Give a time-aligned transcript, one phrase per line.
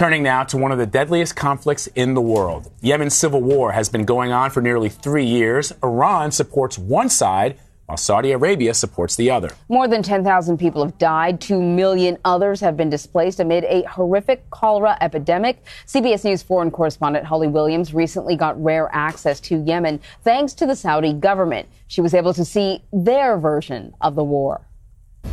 [0.00, 2.72] Turning now to one of the deadliest conflicts in the world.
[2.80, 5.74] Yemen's civil war has been going on for nearly three years.
[5.82, 9.50] Iran supports one side while Saudi Arabia supports the other.
[9.68, 11.38] More than 10,000 people have died.
[11.38, 15.62] Two million others have been displaced amid a horrific cholera epidemic.
[15.86, 20.74] CBS News foreign correspondent Holly Williams recently got rare access to Yemen thanks to the
[20.74, 21.68] Saudi government.
[21.88, 24.62] She was able to see their version of the war.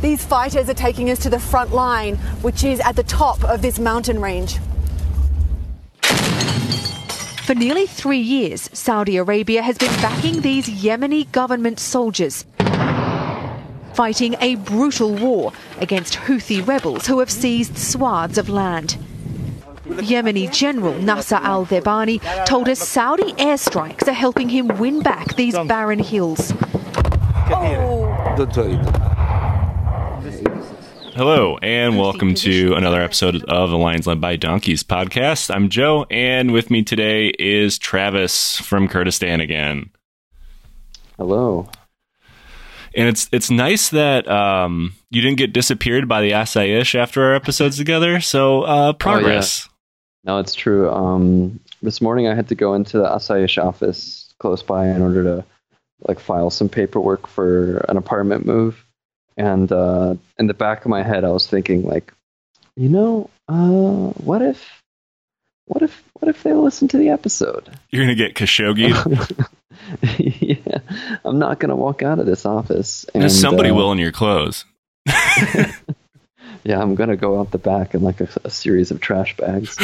[0.00, 3.62] These fighters are taking us to the front line, which is at the top of
[3.62, 4.58] this mountain range.
[7.44, 12.44] For nearly three years, Saudi Arabia has been backing these Yemeni government soldiers,
[13.94, 18.98] fighting a brutal war against Houthi rebels who have seized swaths of land.
[19.86, 25.54] Yemeni General Nasser al Thebani told us Saudi airstrikes are helping him win back these
[25.54, 26.52] barren hills.
[27.50, 28.34] Oh.
[31.18, 35.52] Hello, and welcome to another episode of the Lions Led by Donkeys podcast.
[35.52, 39.90] I'm Joe, and with me today is Travis from Kurdistan again.
[41.16, 41.68] Hello.
[42.94, 47.34] And it's it's nice that um, you didn't get disappeared by the Asayish after our
[47.34, 48.20] episodes together.
[48.20, 49.66] So uh, progress.
[49.66, 49.72] Oh,
[50.22, 50.32] yeah.
[50.34, 50.88] No, it's true.
[50.88, 55.24] Um, this morning I had to go into the Asayish office close by in order
[55.24, 55.44] to
[56.06, 58.84] like file some paperwork for an apartment move
[59.38, 62.12] and uh, in the back of my head, I was thinking, like,
[62.76, 64.82] you know, uh, what if,
[65.66, 67.70] what if, what if they listen to the episode?
[67.90, 69.46] You're gonna get Khashoggi.
[70.18, 70.78] yeah,
[71.24, 73.06] I'm not gonna walk out of this office.
[73.14, 74.64] And, There's somebody uh, will in your clothes.
[75.06, 79.78] yeah, I'm gonna go out the back in like a, a series of trash bags.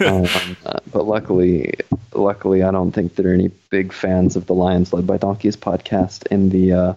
[0.00, 0.26] um,
[0.66, 1.72] uh, but luckily,
[2.12, 5.56] luckily, I don't think there are any big fans of the Lions Led by Donkeys
[5.56, 6.94] podcast in the uh,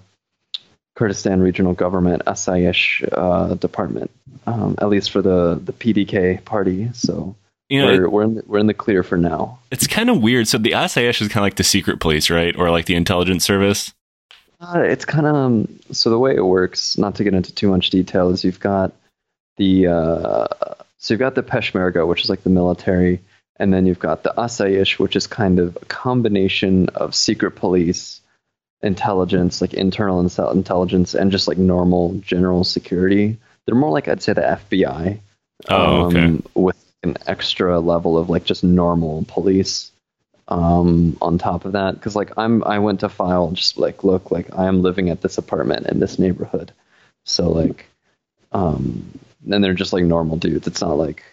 [0.98, 4.10] Kurdistan Regional Government Asayish uh, department,
[4.48, 6.90] um, at least for the the PDK party.
[6.94, 7.36] So
[7.70, 9.60] you know, we're it, we're in the, we're in the clear for now.
[9.70, 10.48] It's kind of weird.
[10.48, 13.46] So the Asayish is kind of like the secret police, right, or like the intelligence
[13.46, 13.94] service.
[14.60, 16.98] Uh, it's kind of um, so the way it works.
[16.98, 18.92] Not to get into too much detail, is you've got
[19.58, 20.48] the uh,
[20.98, 23.20] so you've got the Peshmerga, which is like the military,
[23.58, 28.20] and then you've got the Asayish, which is kind of a combination of secret police
[28.82, 33.38] intelligence, like internal intelligence, and just like normal general security.
[33.66, 35.20] They're more like I'd say the FBI.
[35.70, 36.26] Oh, okay.
[36.26, 39.92] Um, with an extra level of like just normal police
[40.48, 44.32] um, on top of that, because like I'm I went to file just like look
[44.32, 46.72] like I am living at this apartment in this neighborhood,
[47.26, 47.86] so like,
[48.52, 50.68] um, and they're just like normal dudes.
[50.68, 51.24] It's not like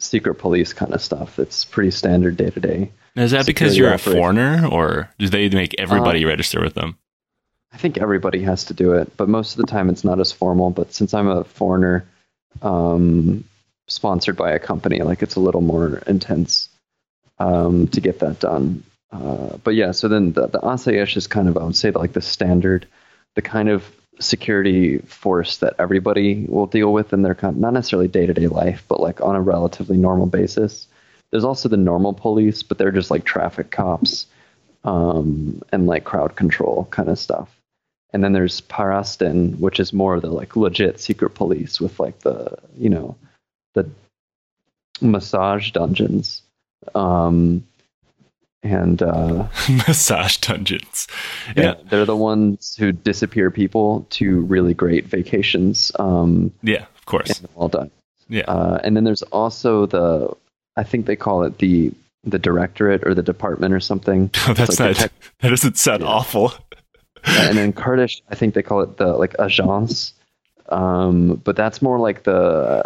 [0.00, 1.38] secret police kind of stuff.
[1.38, 2.90] It's pretty standard day to day.
[3.16, 4.12] Is that because you're operation.
[4.12, 6.96] a foreigner, or do they make everybody uh, register with them?
[7.72, 10.32] I think everybody has to do it, but most of the time it's not as
[10.32, 10.70] formal.
[10.70, 12.04] But since I'm a foreigner,
[12.62, 13.44] um,
[13.88, 16.68] sponsored by a company, like it's a little more intense
[17.38, 18.84] um, to get that done.
[19.12, 22.12] Uh, but yeah, so then the, the Asayish is kind of, I would say, like
[22.12, 22.86] the standard,
[23.34, 23.84] the kind of
[24.20, 28.84] security force that everybody will deal with in their not necessarily day to day life,
[28.86, 30.86] but like on a relatively normal basis.
[31.30, 34.26] There's also the normal police, but they're just like traffic cops
[34.84, 37.56] um, and like crowd control kind of stuff.
[38.12, 42.18] And then there's Parasten, which is more of the like legit secret police with like
[42.20, 43.16] the you know
[43.74, 43.88] the
[45.00, 46.42] massage dungeons.
[46.94, 47.64] Um,
[48.62, 49.46] and uh,
[49.88, 51.06] massage dungeons.
[51.56, 51.62] Yeah.
[51.62, 51.74] yeah.
[51.88, 55.92] they're the ones who disappear people to really great vacations.
[55.98, 57.42] Um, yeah, of course.
[57.54, 57.90] All done.
[58.28, 60.36] Yeah, uh, and then there's also the
[60.76, 61.92] I think they call it the
[62.24, 64.30] the directorate or the department or something.
[64.46, 64.96] Oh, that's like not.
[64.96, 66.08] Tech- that doesn't sound yeah.
[66.08, 66.52] awful.
[67.24, 70.12] and in Kurdish, I think they call it the like agence.
[70.68, 72.82] Um, but that's more like the.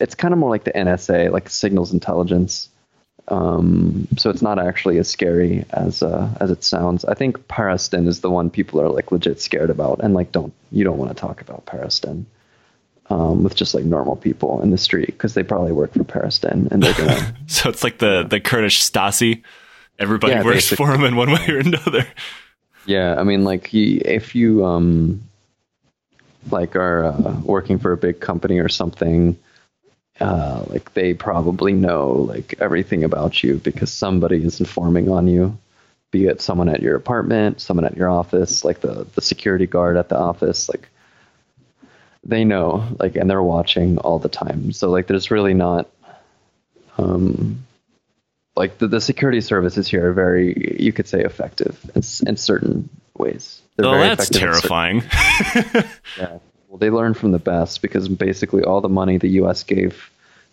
[0.00, 2.68] It's kind of more like the NSA, like signals intelligence.
[3.28, 7.04] Um, so it's not actually as scary as uh, as it sounds.
[7.04, 10.52] I think Parasten is the one people are like legit scared about, and like don't
[10.70, 12.26] you don't want to talk about Parasten
[13.10, 16.70] um, with just like normal people in the street because they probably work for Parasten
[16.70, 17.34] and they're gonna.
[17.46, 19.42] so it's like the the Kurdish Stasi.
[19.98, 20.86] Everybody yeah, works basically.
[20.86, 22.06] for them in one way or another.
[22.86, 25.22] Yeah, I mean, like if you um,
[26.50, 29.38] like are uh, working for a big company or something,
[30.20, 35.58] uh, like they probably know like everything about you because somebody is informing on you.
[36.10, 39.96] Be it someone at your apartment, someone at your office, like the the security guard
[39.96, 40.88] at the office, like
[42.24, 45.88] they know like and they're watching all the time so like there's really not
[46.98, 47.64] um
[48.54, 52.88] like the, the security services here are very you could say effective in, in certain
[53.16, 55.02] ways they're oh that's terrifying
[56.16, 56.38] yeah
[56.68, 60.10] well they learn from the best because basically all the money the us gave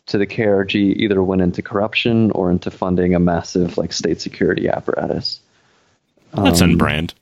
[0.09, 4.67] to the KRG either went into corruption or into funding a massive like state security
[4.67, 5.39] apparatus.
[6.33, 7.13] That's on brand.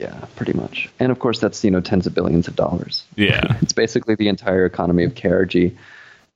[0.00, 0.88] Yeah, pretty much.
[0.98, 3.04] And of course, that's you know tens of billions of dollars.
[3.16, 3.58] Yeah.
[3.62, 5.76] It's basically the entire economy of KRG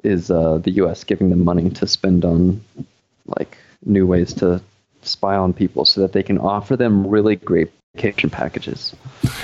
[0.02, 1.02] is uh, the U.S.
[1.02, 2.62] giving them money to spend on
[3.26, 3.56] like
[3.86, 4.60] new ways to
[5.02, 8.94] spy on people so that they can offer them really great vacation packages.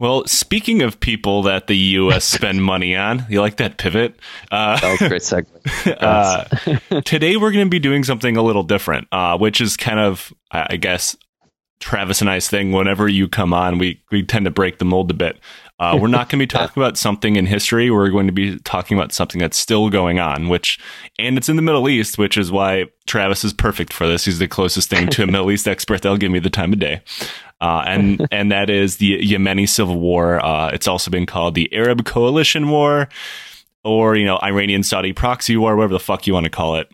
[0.00, 2.24] Well, speaking of people that the U.S.
[2.24, 4.18] spend money on, you like that pivot?
[4.50, 5.96] Uh, That was a great segue.
[6.92, 10.00] uh, today we're going to be doing something a little different, uh, which is kind
[10.00, 11.16] of, I I guess,
[11.80, 12.72] Travis and I's thing.
[12.72, 15.38] Whenever you come on, we we tend to break the mold a bit.
[15.78, 17.90] Uh, we're not going to be talking about something in history.
[17.90, 20.78] We're going to be talking about something that's still going on, which,
[21.18, 24.24] and it's in the Middle East, which is why Travis is perfect for this.
[24.24, 26.02] He's the closest thing to a Middle East expert.
[26.02, 27.02] They'll give me the time of day.
[27.60, 30.44] Uh, and and that is the Yemeni civil war.
[30.44, 33.08] Uh, it's also been called the Arab Coalition War,
[33.82, 36.88] or you know Iranian Saudi proxy war, whatever the fuck you want to call it.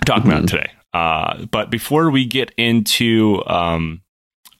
[0.00, 0.72] We're talking about it today.
[0.92, 4.02] Uh, but before we get into um,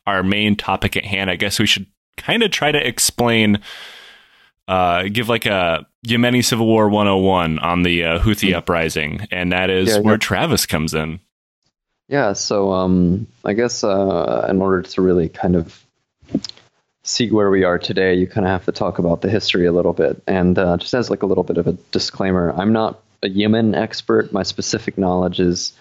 [0.06, 3.60] our main topic at hand, I guess we should kind of try to explain,
[4.68, 9.70] uh, give like a Yemeni Civil War 101 on the uh, Houthi uprising, and that
[9.70, 10.18] is Yeah, where yeah.
[10.18, 11.20] Travis comes in.
[12.08, 15.82] Yeah, so um, I guess uh, in order to really kind of
[17.04, 19.72] see where we are today, you kind of have to talk about the history a
[19.72, 20.22] little bit.
[20.26, 23.74] And uh, just as like a little bit of a disclaimer, I'm not a Yemen
[23.74, 24.32] expert.
[24.32, 25.72] My specific knowledge is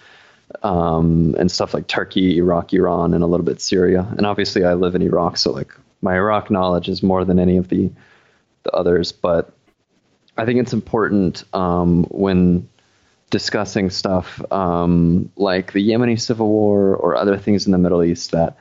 [0.64, 4.08] um, and stuff like Turkey, Iraq, Iran, and a little bit Syria.
[4.18, 7.58] And obviously, I live in Iraq, so like my Iraq knowledge is more than any
[7.58, 7.92] of the
[8.64, 9.12] the others.
[9.12, 9.52] But
[10.38, 12.68] I think it's important um, when
[13.30, 18.32] discussing stuff um, like the Yemeni civil war or other things in the Middle East
[18.32, 18.58] that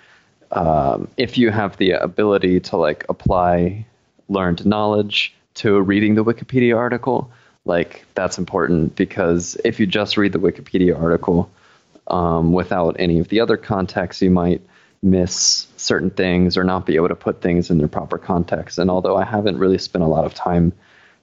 [0.52, 3.84] um, if you have the ability to like apply
[4.28, 7.30] learned knowledge to reading the Wikipedia article,
[7.64, 11.50] like that's important because if you just read the Wikipedia article
[12.10, 14.62] um, without any of the other context, you might
[15.02, 18.78] miss certain things or not be able to put things in their proper context.
[18.78, 20.72] And although I haven't really spent a lot of time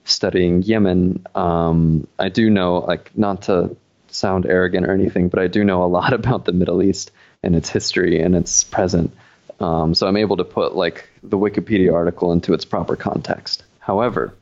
[0.04, 3.76] studying Yemen, um, I do know, like, not to
[4.08, 7.12] sound arrogant or anything, but I do know a lot about the Middle East
[7.42, 9.12] and its history and its present.
[9.60, 13.64] Um, so I'm able to put like the Wikipedia article into its proper context.
[13.80, 14.34] However,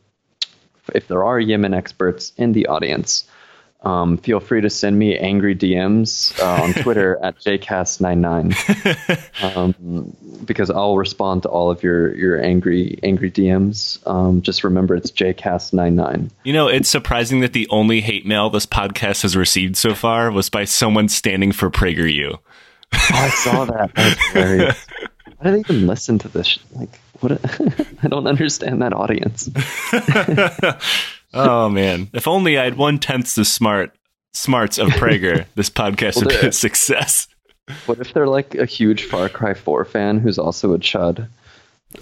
[0.94, 3.28] if there are Yemen experts in the audience,
[3.86, 10.70] um, feel free to send me angry DMs uh, on Twitter at jcast99 um, because
[10.70, 14.04] I'll respond to all of your your angry angry DMs.
[14.04, 16.32] Um, just remember it's jcast99.
[16.42, 20.32] You know, it's surprising that the only hate mail this podcast has received so far
[20.32, 22.32] was by someone standing for PragerU.
[22.34, 22.40] Oh,
[22.92, 23.94] I saw that.
[23.94, 24.76] That.
[25.38, 26.58] Why do they even listen to this?
[26.72, 27.32] Like, what?
[27.32, 29.48] A, I don't understand that audience.
[31.34, 33.92] Oh man, if only I had one tenth the smart
[34.32, 37.28] smarts of Prager, this podcast would be a success.
[37.86, 41.28] What if they're like a huge Far Cry 4 fan who's also a chud?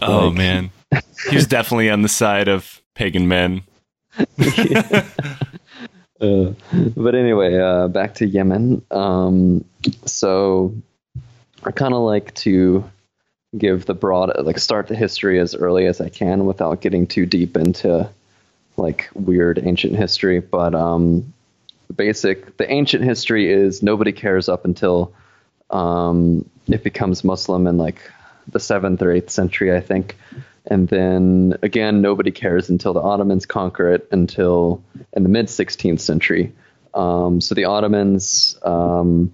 [0.03, 0.71] Oh Like- man,
[1.31, 3.63] he's definitely on the side of Pagan Min.
[6.21, 6.53] Uh,
[6.97, 8.81] but anyway, uh, back to Yemen.
[8.91, 9.65] Um,
[10.07, 10.75] so
[11.65, 12.89] I kind of like to
[13.59, 17.27] give the broad, like, start the history as early as I can without getting too
[17.27, 18.09] deep into
[18.77, 20.41] like weird ancient history.
[20.41, 21.33] But um,
[21.95, 25.13] basic, the ancient history is nobody cares up until
[25.71, 27.99] um, it becomes Muslim in like
[28.49, 30.17] the seventh or eighth century, I think.
[30.67, 36.01] And then again, nobody cares until the Ottomans conquer it until in the mid 16th
[36.01, 36.53] century.
[36.95, 39.33] Um, so the Ottomans, um,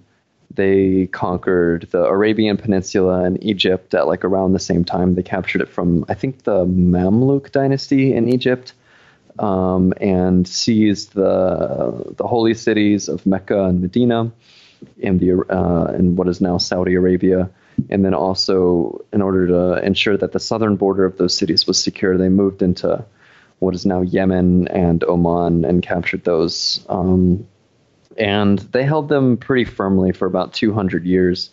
[0.53, 5.15] they conquered the Arabian Peninsula and Egypt at like around the same time.
[5.15, 8.73] They captured it from, I think, the Mamluk dynasty in Egypt
[9.39, 14.31] um, and seized the the holy cities of Mecca and Medina
[14.97, 17.49] in the uh, in what is now Saudi Arabia.
[17.89, 21.81] And then also, in order to ensure that the southern border of those cities was
[21.81, 23.03] secure, they moved into
[23.59, 26.85] what is now Yemen and Oman and captured those.
[26.89, 27.47] Um,
[28.17, 31.49] and they held them pretty firmly for about 200 years.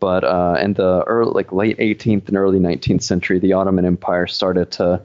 [0.00, 4.26] But uh, in the early, like late 18th and early 19th century, the Ottoman Empire
[4.26, 5.00] started to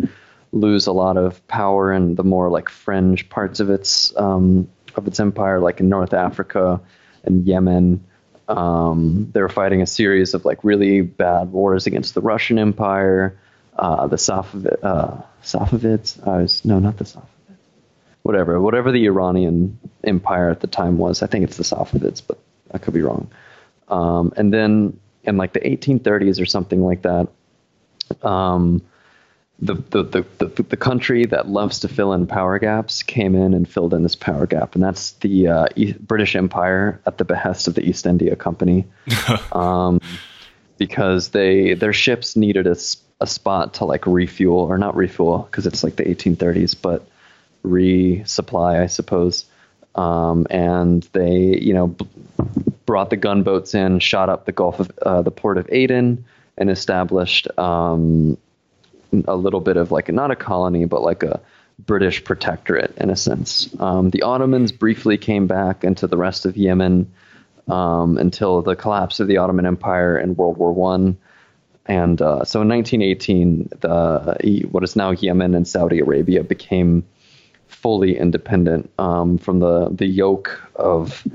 [0.53, 5.07] lose a lot of power in the more like fringe parts of its um, of
[5.07, 6.79] its empire, like in North Africa
[7.23, 8.05] and Yemen.
[8.47, 13.37] Um, they were fighting a series of like really bad wars against the Russian Empire,
[13.77, 16.25] uh, the Safavid, uh, Safavids.
[16.25, 17.27] I was no, not the Safavids.
[18.21, 21.23] Whatever, whatever the Iranian Empire at the time was.
[21.23, 22.37] I think it's the Safavids, but
[22.71, 23.29] I could be wrong.
[23.87, 27.27] Um, and then in like the 1830s or something like that,
[28.21, 28.81] um,
[29.65, 33.67] the, the, the, the, country that loves to fill in power gaps came in and
[33.67, 35.67] filled in this power gap, and that's the uh,
[35.99, 38.85] British Empire at the behest of the East India Company,
[39.51, 40.01] um,
[40.77, 42.75] because they their ships needed a,
[43.21, 47.07] a spot to like refuel or not refuel because it's like the 1830s, but
[47.63, 49.45] resupply, I suppose.
[49.95, 52.07] Um, and they, you know, b-
[52.85, 56.25] brought the gunboats in, shot up the Gulf of uh, the port of Aden,
[56.57, 58.37] and established um,
[59.27, 61.41] a little bit of like not a colony, but like a
[61.79, 63.69] British protectorate in a sense.
[63.79, 67.11] Um, the Ottomans briefly came back into the rest of Yemen
[67.67, 71.17] um, until the collapse of the Ottoman Empire in World War One.
[71.85, 77.05] And uh, so in 1918, the what is now Yemen and Saudi Arabia became
[77.67, 81.27] fully independent um, from the the yoke of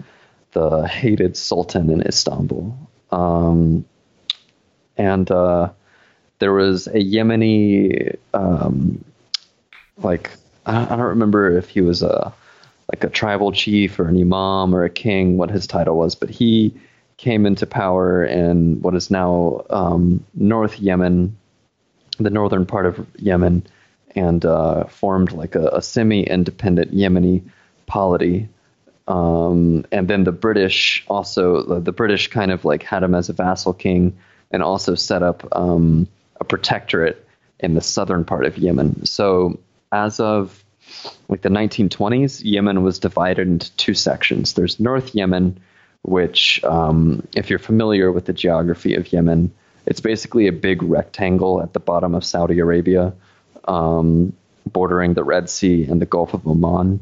[0.53, 2.77] the hated Sultan in Istanbul.
[3.11, 3.85] Um,
[4.97, 5.71] and uh,
[6.39, 9.05] there was a Yemeni, um,
[10.03, 10.31] like
[10.67, 12.33] I don't remember if he was a
[12.91, 16.31] like a tribal chief or an imam or a king, what his title was, but
[16.31, 16.75] he
[17.19, 21.37] came into power in what is now um, North Yemen,
[22.19, 23.67] the northern part of Yemen,
[24.15, 27.43] and uh, formed like a, a, semi-independent Yemeni
[27.87, 28.49] polity.
[29.07, 33.29] Um, and then the British also, the, the, British kind of like had him as
[33.29, 34.17] a vassal king,
[34.51, 36.09] and also set up um,
[36.41, 37.27] a protectorate
[37.61, 39.05] in the southern part of Yemen.
[39.07, 39.59] So
[39.93, 40.65] as of
[41.29, 44.55] like the 1920s, Yemen was divided into two sections.
[44.55, 45.61] There's North Yemen,
[46.03, 49.53] which, um, if you're familiar with the geography of Yemen,
[49.87, 53.13] it's basically a big rectangle at the bottom of Saudi Arabia,
[53.67, 54.33] um,
[54.67, 57.01] bordering the Red Sea and the Gulf of Oman.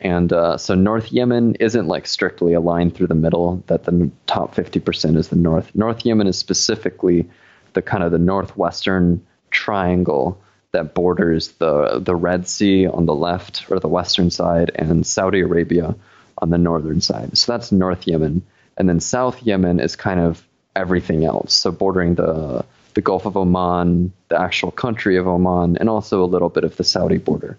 [0.00, 4.54] And uh, so North Yemen isn't like strictly aligned through the middle that the top
[4.54, 5.74] 50% is the North.
[5.74, 7.28] North Yemen is specifically
[7.74, 10.40] the kind of the northwestern triangle
[10.72, 15.40] that borders the the Red Sea on the left or the western side and Saudi
[15.40, 15.94] Arabia
[16.38, 17.36] on the northern side.
[17.36, 18.42] So that's North Yemen,
[18.76, 21.54] and then South Yemen is kind of everything else.
[21.54, 22.64] So bordering the
[22.94, 26.76] the Gulf of Oman, the actual country of Oman, and also a little bit of
[26.76, 27.56] the Saudi border.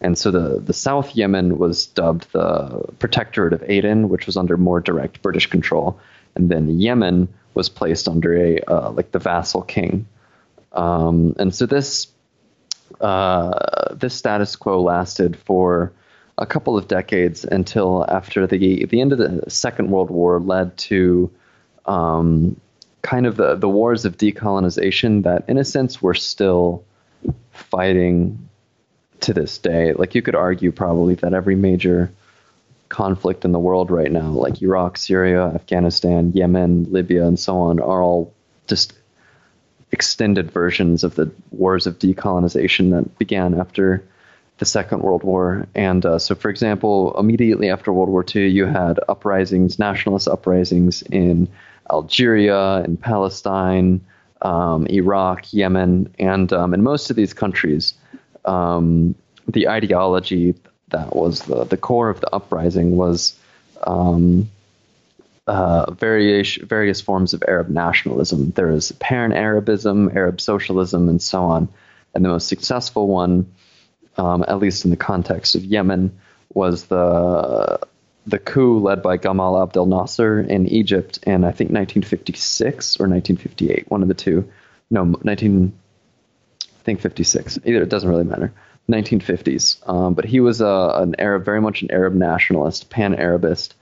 [0.00, 4.56] And so the, the South Yemen was dubbed the Protectorate of Aden, which was under
[4.56, 5.98] more direct British control.
[6.34, 10.06] And then Yemen was placed under a uh, like the vassal king.
[10.72, 12.06] Um, and so this
[13.00, 15.92] uh, this status quo lasted for
[16.38, 20.76] a couple of decades until after the the end of the Second World War led
[20.76, 21.30] to
[21.86, 22.60] um,
[23.02, 26.84] kind of the, the wars of decolonization that, in a sense, we're still
[27.52, 28.48] fighting
[29.20, 29.92] to this day.
[29.92, 32.12] Like you could argue probably that every major
[32.88, 37.80] conflict in the world right now, like Iraq, Syria, Afghanistan, Yemen, Libya, and so on,
[37.80, 38.32] are all
[38.66, 38.92] just
[39.92, 44.04] extended versions of the wars of decolonization that began after
[44.58, 45.66] the Second World War.
[45.74, 51.02] And uh, so, for example, immediately after World War II, you had uprisings, nationalist uprisings
[51.02, 51.48] in
[51.90, 54.00] Algeria, in Palestine,
[54.42, 57.94] um, Iraq, Yemen, and um, in most of these countries,
[58.44, 59.14] um,
[59.48, 60.54] the ideology
[60.88, 63.38] that was the, the core of the uprising was
[63.82, 64.48] um,
[65.46, 68.50] uh, various, various forms of Arab nationalism.
[68.50, 71.68] There is Pan Arabism, Arab socialism, and so on.
[72.14, 73.52] And the most successful one,
[74.16, 76.18] um, at least in the context of Yemen,
[76.52, 77.78] was the
[78.28, 83.88] the coup led by Gamal Abdel Nasser in Egypt in I think 1956 or 1958,
[83.88, 84.50] one of the two.
[84.90, 85.72] No, 19
[86.62, 87.58] I think 56.
[87.64, 88.52] Either it doesn't really matter.
[88.90, 89.88] 1950s.
[89.88, 93.74] Um, but he was a, an Arab, very much an Arab nationalist, pan-Arabist.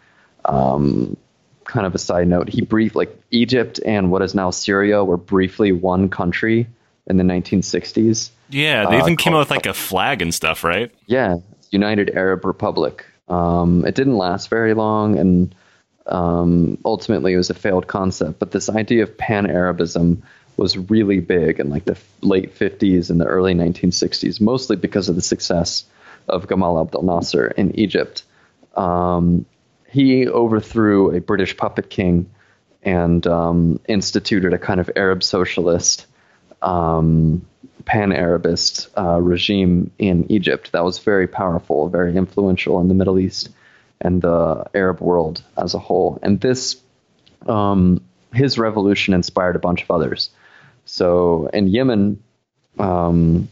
[0.44, 1.16] Um,
[1.64, 5.16] kind of a side note, he briefed like Egypt and what is now Syria were
[5.16, 6.66] briefly one country
[7.06, 8.30] in the 1960s.
[8.50, 10.90] Yeah, they uh, even came out with like a flag and stuff, right?
[11.06, 11.36] Yeah,
[11.70, 13.04] United Arab Republic.
[13.28, 15.54] Um, it didn't last very long, and
[16.06, 18.38] um, ultimately it was a failed concept.
[18.38, 20.22] But this idea of pan Arabism
[20.56, 25.16] was really big in like the late 50s and the early 1960s, mostly because of
[25.16, 25.84] the success
[26.28, 28.22] of Gamal Abdel Nasser in Egypt.
[28.76, 29.46] Um,
[29.88, 32.30] he overthrew a British puppet king
[32.82, 36.06] and um, instituted a kind of Arab socialist,
[36.62, 37.46] um,
[37.84, 43.18] pan Arabist uh, regime in Egypt that was very powerful, very influential in the Middle
[43.18, 43.50] East
[44.00, 46.18] and the Arab world as a whole.
[46.22, 46.76] And this,
[47.46, 50.30] um, his revolution inspired a bunch of others.
[50.84, 52.22] So in Yemen,
[52.78, 53.48] um,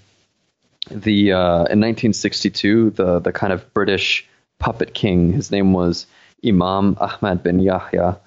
[0.90, 4.26] the uh, in 1962, the the kind of British
[4.58, 6.06] puppet king, his name was
[6.44, 8.18] Imam Ahmad bin Yahya.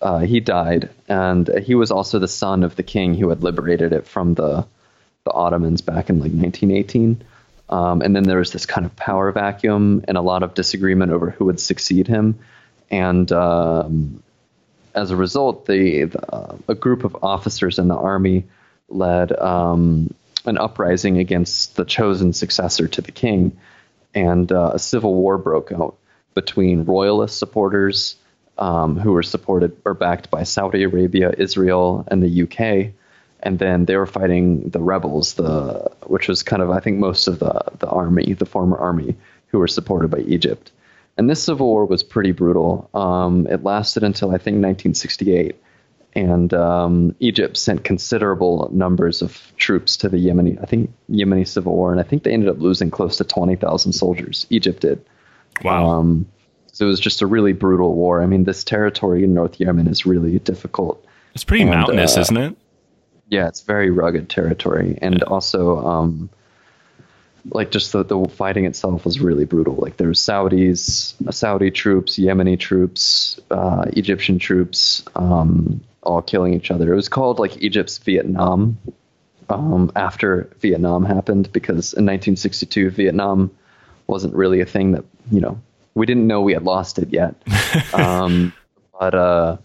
[0.00, 3.92] Uh, he died, and he was also the son of the king who had liberated
[3.92, 4.66] it from the
[5.24, 7.22] the Ottomans back in like 1918.
[7.70, 11.12] Um, and then there was this kind of power vacuum and a lot of disagreement
[11.12, 12.38] over who would succeed him.
[12.90, 14.22] And um,
[14.94, 18.44] as a result, the, the a group of officers in the army
[18.88, 20.12] led um,
[20.44, 23.56] an uprising against the chosen successor to the king,
[24.14, 25.96] and uh, a civil war broke out
[26.34, 28.16] between royalist supporters
[28.58, 32.92] um, who were supported or backed by Saudi Arabia, Israel, and the UK,
[33.40, 37.26] and then they were fighting the rebels, the which was kind of I think most
[37.26, 39.16] of the the army, the former army,
[39.48, 40.70] who were supported by Egypt.
[41.16, 42.90] And this civil war was pretty brutal.
[42.92, 45.54] Um, it lasted until I think 1968,
[46.14, 51.74] and um, Egypt sent considerable numbers of troops to the Yemeni, I think Yemeni civil
[51.74, 54.46] war, and I think they ended up losing close to 20,000 soldiers.
[54.50, 55.04] Egypt did.
[55.62, 55.86] Wow.
[55.86, 56.26] Um,
[56.72, 58.22] so it was just a really brutal war.
[58.22, 61.04] I mean, this territory in North Yemen is really difficult.
[61.34, 62.56] It's pretty And, mountainous, uh, isn't it?
[63.28, 66.30] Yeah, it's very rugged territory, and also, um,
[67.50, 69.74] like just the, the fighting itself was really brutal.
[69.74, 76.70] Like there was Saudis, Saudi troops, Yemeni troops, uh, Egyptian troops, um, all killing each
[76.70, 76.92] other.
[76.92, 78.78] It was called like Egypt's Vietnam
[79.48, 83.50] um, after Vietnam happened because in 1962 Vietnam
[84.06, 85.60] wasn't really a thing that you know
[85.94, 87.34] we didn't know we had lost it yet.
[87.94, 88.52] um,
[88.98, 89.56] but uh,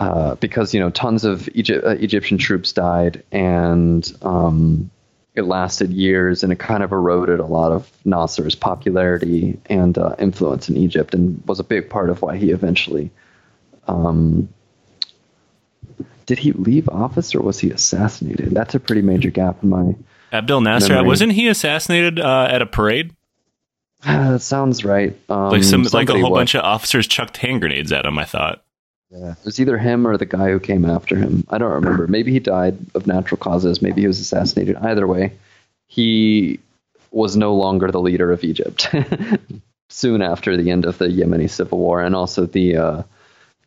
[0.00, 4.90] uh, because you know tons of Egypt, uh, Egyptian troops died, and um,
[5.34, 10.14] it lasted years, and it kind of eroded a lot of Nasser's popularity and uh,
[10.18, 13.10] influence in Egypt, and was a big part of why he eventually.
[13.88, 14.48] Um,
[16.26, 18.50] did he leave office or was he assassinated?
[18.50, 19.94] That's a pretty major gap in my.
[20.32, 21.08] Abdel Nasser, memory.
[21.08, 23.14] wasn't he assassinated uh, at a parade?
[24.04, 25.14] that sounds right.
[25.28, 26.38] Um, Like some, like a whole was.
[26.40, 28.18] bunch of officers chucked hand grenades at him.
[28.18, 28.62] I thought.
[29.10, 31.44] Yeah, it was either him or the guy who came after him.
[31.50, 32.06] I don't remember.
[32.06, 33.82] Maybe he died of natural causes.
[33.82, 34.76] Maybe he was assassinated.
[34.76, 35.34] Either way,
[35.86, 36.60] he
[37.10, 38.88] was no longer the leader of Egypt.
[39.90, 43.02] Soon after the end of the Yemeni civil war and also the uh,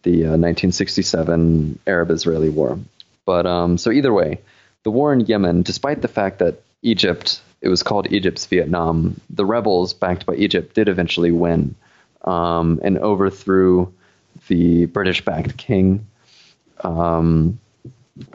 [0.06, 2.80] the uh, 1967 Arab-Israeli war.
[3.26, 4.40] But um, so either way,
[4.84, 9.46] the war in Yemen, despite the fact that Egypt, it was called Egypt's Vietnam, the
[9.46, 11.76] rebels backed by Egypt did eventually win
[12.24, 13.92] um, and overthrew
[14.48, 16.06] the British-backed king,
[16.82, 17.60] um,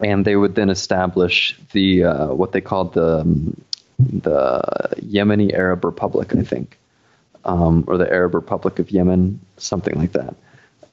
[0.02, 3.60] and they would then establish the uh, what they called the um,
[3.98, 4.62] the
[4.96, 6.78] Yemeni Arab Republic, I think,
[7.44, 10.34] um, or the Arab Republic of Yemen, something like that.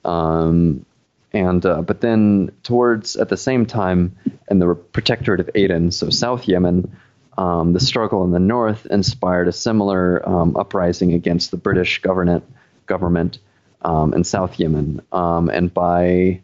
[0.07, 0.85] Um,
[1.33, 4.15] and uh, but then towards at the same time
[4.49, 6.95] in the protectorate of Aden, so South Yemen,
[7.37, 12.43] um, the struggle in the north inspired a similar um, uprising against the British government
[12.85, 13.39] government
[13.81, 15.01] um, in South Yemen.
[15.11, 16.41] Um, and by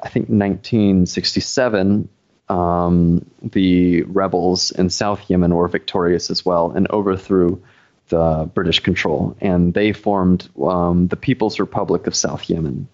[0.00, 2.08] I think 1967,
[2.48, 7.62] um, the rebels in South Yemen were victorious as well and overthrew
[8.08, 12.88] the British control, and they formed um, the People's Republic of South Yemen.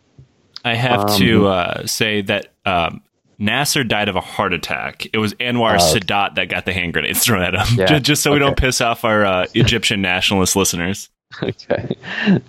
[0.64, 3.02] I have Um, to uh, say that um,
[3.38, 5.06] Nasser died of a heart attack.
[5.12, 7.60] It was Anwar Sadat that got the hand grenades thrown at him.
[7.60, 11.10] Uh, Yeah, Ju- just, so we don't piss off our uh, Egyptian nationalist listeners.
[11.42, 11.96] okay.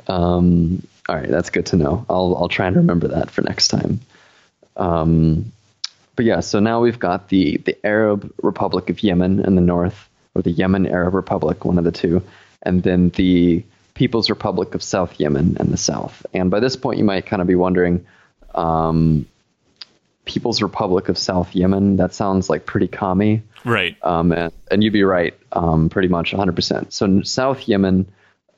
[0.08, 2.06] Um, all right, that's good to know.
[2.10, 4.00] I'll I'll try and remember that for next time.
[4.78, 5.52] Um,
[6.16, 10.08] but yeah, so now we've got the the Arab Republic of Yemen in the north,
[10.34, 12.22] or the Yemen Arab Republic, one of the two,
[12.64, 13.64] and then the
[13.94, 16.26] People's Republic of South Yemen in the south.
[16.34, 18.06] And by this point, you might kind of be wondering,
[18.54, 19.26] um,
[20.26, 21.98] People's Republic of South Yemen.
[21.98, 23.44] That sounds like pretty commie.
[23.64, 23.96] Right.
[24.04, 26.92] Um, and, and you'd be right, um, pretty much 100%.
[26.92, 28.08] So South Yemen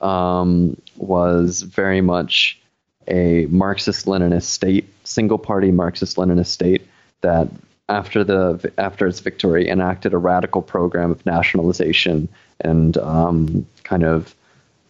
[0.01, 2.59] um, was very much
[3.07, 6.87] a Marxist-Leninist state, single-party Marxist-Leninist state
[7.21, 7.49] that,
[7.89, 12.27] after the after its victory, enacted a radical program of nationalization
[12.59, 14.35] and um, kind of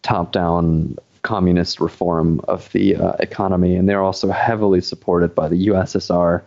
[0.01, 3.75] top-down communist reform of the uh, economy.
[3.75, 6.41] And they're also heavily supported by the USSR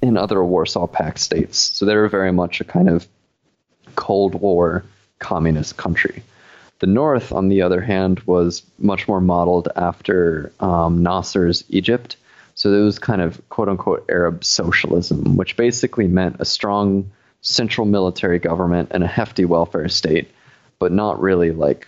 [0.00, 1.58] and other Warsaw Pact states.
[1.58, 3.06] So they were very much a kind of
[3.96, 4.84] Cold War
[5.18, 6.22] communist country.
[6.78, 12.16] The North, on the other hand, was much more modeled after um, Nasser's Egypt.
[12.54, 17.10] So it was kind of quote unquote Arab socialism, which basically meant a strong
[17.40, 20.30] central military government and a hefty welfare state,
[20.78, 21.86] but not really like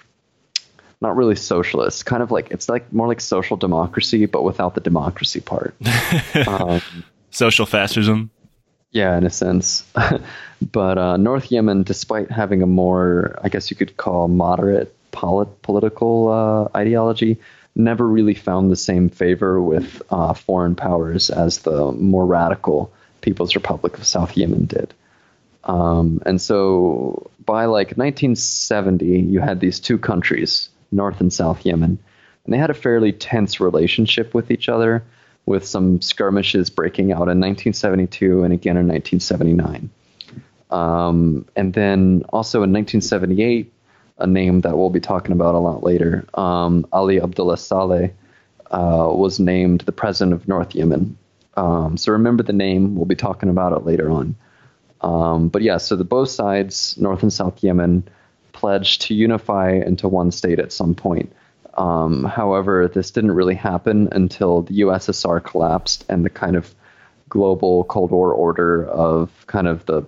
[1.00, 2.04] not really socialist.
[2.06, 5.74] Kind of like it's like more like social democracy, but without the democracy part.
[6.46, 6.82] um,
[7.30, 8.30] Social fascism.
[8.90, 9.84] yeah, in a sense.
[10.72, 15.62] but uh, North Yemen, despite having a more, I guess you could call moderate polit-
[15.62, 17.38] political uh, ideology,
[17.76, 23.54] never really found the same favor with uh, foreign powers as the more radical People's
[23.54, 24.92] Republic of South Yemen did.
[25.64, 31.98] Um, and so by like 1970, you had these two countries, North and South Yemen,
[32.44, 35.04] and they had a fairly tense relationship with each other,
[35.46, 39.90] with some skirmishes breaking out in 1972 and again in 1979.
[40.70, 43.72] Um, and then also in 1978,
[44.18, 48.10] a name that we'll be talking about a lot later, um, Ali Abdullah Saleh
[48.70, 51.16] uh, was named the president of North Yemen.
[51.56, 52.94] Um, so remember the name.
[52.94, 54.36] We'll be talking about it later on.
[55.02, 58.08] Um, but yeah, so the both sides, North and South Yemen,
[58.52, 61.32] pledged to unify into one state at some point.
[61.74, 66.74] Um, however, this didn't really happen until the USSR collapsed and the kind of
[67.28, 70.04] global Cold War order of kind of the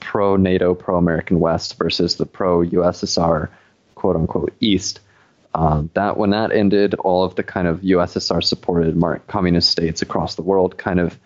[0.00, 3.48] pro NATO, pro American West versus the pro USSR,
[3.94, 5.00] quote unquote, East.
[5.54, 10.34] Uh, that when that ended, all of the kind of USSR supported communist states across
[10.34, 11.18] the world kind of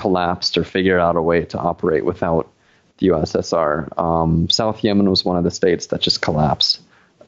[0.00, 2.50] collapsed or figured out a way to operate without
[2.98, 3.98] the USSR.
[3.98, 6.80] Um, South Yemen was one of the states that just collapsed.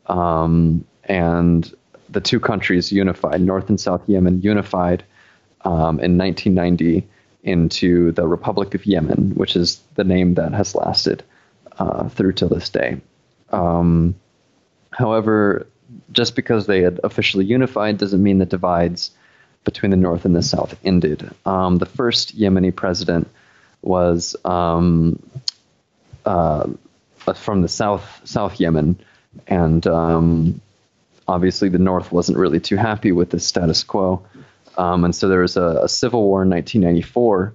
[0.06, 1.70] Um, and
[2.08, 5.04] the two countries unified, North and South Yemen unified
[5.66, 7.06] um, in 1990
[7.42, 11.22] into the Republic of Yemen, which is the name that has lasted
[11.78, 13.00] uh, through to this day.
[13.50, 14.14] Um,
[14.92, 15.66] however,
[16.10, 19.10] just because they had officially unified doesn't mean the divides
[19.64, 21.30] between the North and the South ended.
[21.46, 23.28] Um, the first Yemeni president
[23.80, 25.22] was um,
[26.24, 26.68] uh,
[27.34, 28.98] from the South South Yemen,
[29.46, 30.60] and um,
[31.28, 34.24] obviously the North wasn't really too happy with the status quo.
[34.76, 37.52] Um, and so there was a, a, civil war in 1994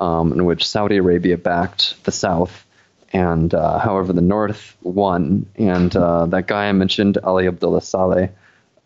[0.00, 2.66] um, in which Saudi Arabia backed the South.
[3.10, 5.46] And uh, however, the North won.
[5.56, 8.30] And uh, that guy I mentioned, Ali Abdullah Saleh,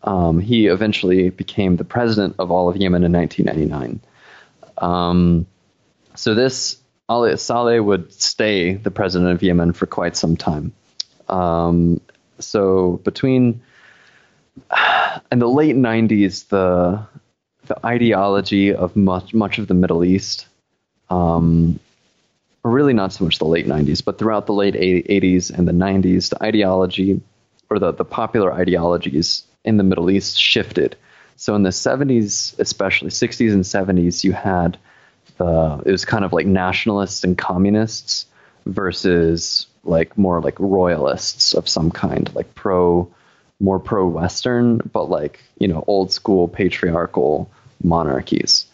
[0.03, 4.01] um, he eventually became the president of all of Yemen in 1999.
[4.77, 5.45] Um,
[6.15, 6.77] so this
[7.09, 10.73] Ali Saleh would stay the president of Yemen for quite some time.
[11.29, 12.01] Um,
[12.39, 13.61] so between
[15.31, 17.05] in the late 90s, the
[17.67, 20.47] the ideology of much much of the Middle East,
[21.09, 21.79] um,
[22.63, 26.29] really not so much the late 90s, but throughout the late 80s and the 90s,
[26.29, 27.21] the ideology
[27.69, 30.95] or the, the popular ideologies in the Middle East shifted.
[31.35, 34.77] So in the 70s, especially 60s and 70s, you had
[35.37, 38.25] the it was kind of like nationalists and communists
[38.65, 43.09] versus like more like royalists of some kind, like pro
[43.59, 47.49] more pro Western, but like you know old school patriarchal
[47.83, 48.65] monarchies.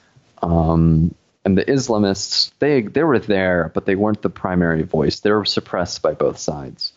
[0.42, 1.14] Um,
[1.46, 5.22] and the Islamists, they they were there, but they weren't the primary voice.
[5.22, 6.94] They were suppressed by both sides.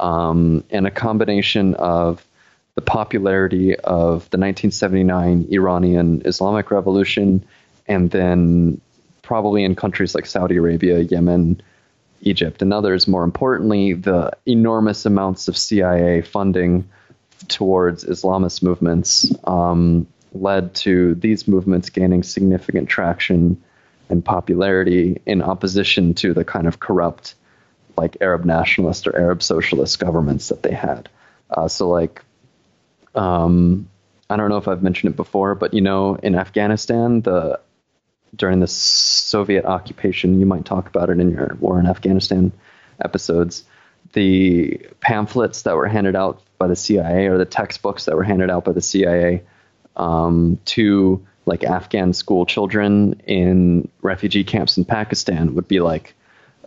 [0.00, 2.26] Um, and a combination of
[2.74, 7.44] the popularity of the 1979 Iranian Islamic Revolution,
[7.86, 8.80] and then
[9.22, 11.62] probably in countries like Saudi Arabia, Yemen,
[12.22, 16.88] Egypt, and others, more importantly, the enormous amounts of CIA funding
[17.48, 23.62] towards Islamist movements um, led to these movements gaining significant traction
[24.08, 27.34] and popularity in opposition to the kind of corrupt,
[27.96, 31.08] like Arab nationalist or Arab socialist governments that they had.
[31.50, 32.22] Uh, so, like,
[33.14, 33.88] um,
[34.28, 37.60] I don't know if I've mentioned it before, but you know, in Afghanistan, the
[38.34, 42.52] during the Soviet occupation, you might talk about it in your war in Afghanistan
[43.02, 43.64] episodes.
[44.12, 48.50] The pamphlets that were handed out by the CIA or the textbooks that were handed
[48.50, 49.42] out by the CIA
[49.96, 56.14] um, to like Afghan school children in refugee camps in Pakistan would be like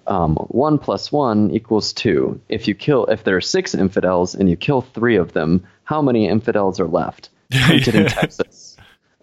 [0.08, 2.40] um, one plus one equals two.
[2.50, 6.02] If you kill, if there are six infidels and you kill three of them, how
[6.02, 7.30] many infidels are left?
[7.52, 8.78] Printed in Texas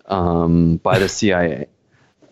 [0.06, 1.66] um, by the CIA.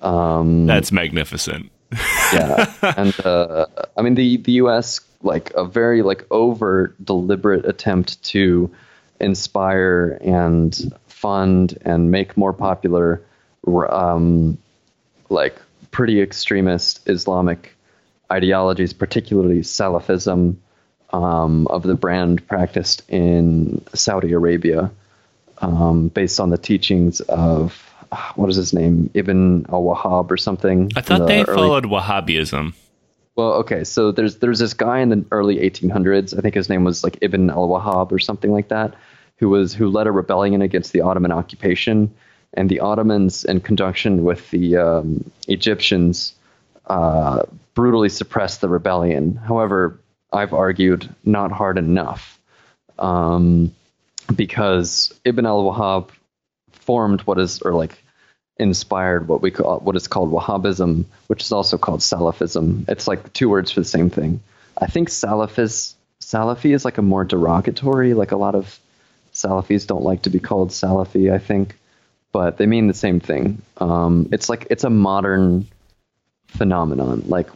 [0.01, 1.71] Um, That's magnificent.
[2.33, 8.23] yeah, and uh, I mean the the U.S like a very like overt, deliberate attempt
[8.25, 8.71] to
[9.21, 13.23] inspire and fund and make more popular,
[13.67, 14.59] um,
[15.29, 15.57] like
[15.91, 17.77] pretty extremist Islamic
[18.31, 20.57] ideologies, particularly Salafism,
[21.13, 24.91] um, of the brand practiced in Saudi Arabia,
[25.59, 27.89] um, based on the teachings of
[28.35, 30.91] what is his name, Ibn al Wahhab or something.
[30.97, 31.55] I thought the they early...
[31.55, 32.75] followed Wahhabism.
[33.35, 36.37] Well, okay, so there's there's this guy in the early 1800s.
[36.37, 38.95] I think his name was like Ibn al-Wahhab or something like that,
[39.37, 42.15] who was who led a rebellion against the Ottoman occupation,
[42.53, 46.35] and the Ottomans, in conjunction with the um, Egyptians,
[46.87, 49.37] uh, brutally suppressed the rebellion.
[49.37, 49.99] However,
[50.33, 52.39] I've argued not hard enough,
[52.99, 53.75] um,
[54.35, 56.11] because Ibn al-Wahhab
[56.73, 58.03] formed what is or like
[58.59, 62.89] inspired what we call what is called Wahhabism, which is also called Salafism.
[62.89, 64.41] It's like two words for the same thing.
[64.79, 68.15] I think Salafis Salafi is like a more derogatory.
[68.15, 68.79] Like a lot of
[69.35, 71.33] Salafis don't like to be called Salafi.
[71.33, 71.77] I think,
[72.31, 73.61] but they mean the same thing.
[73.79, 75.67] Um, it's like it's a modern
[76.47, 77.25] phenomenon.
[77.27, 77.49] Like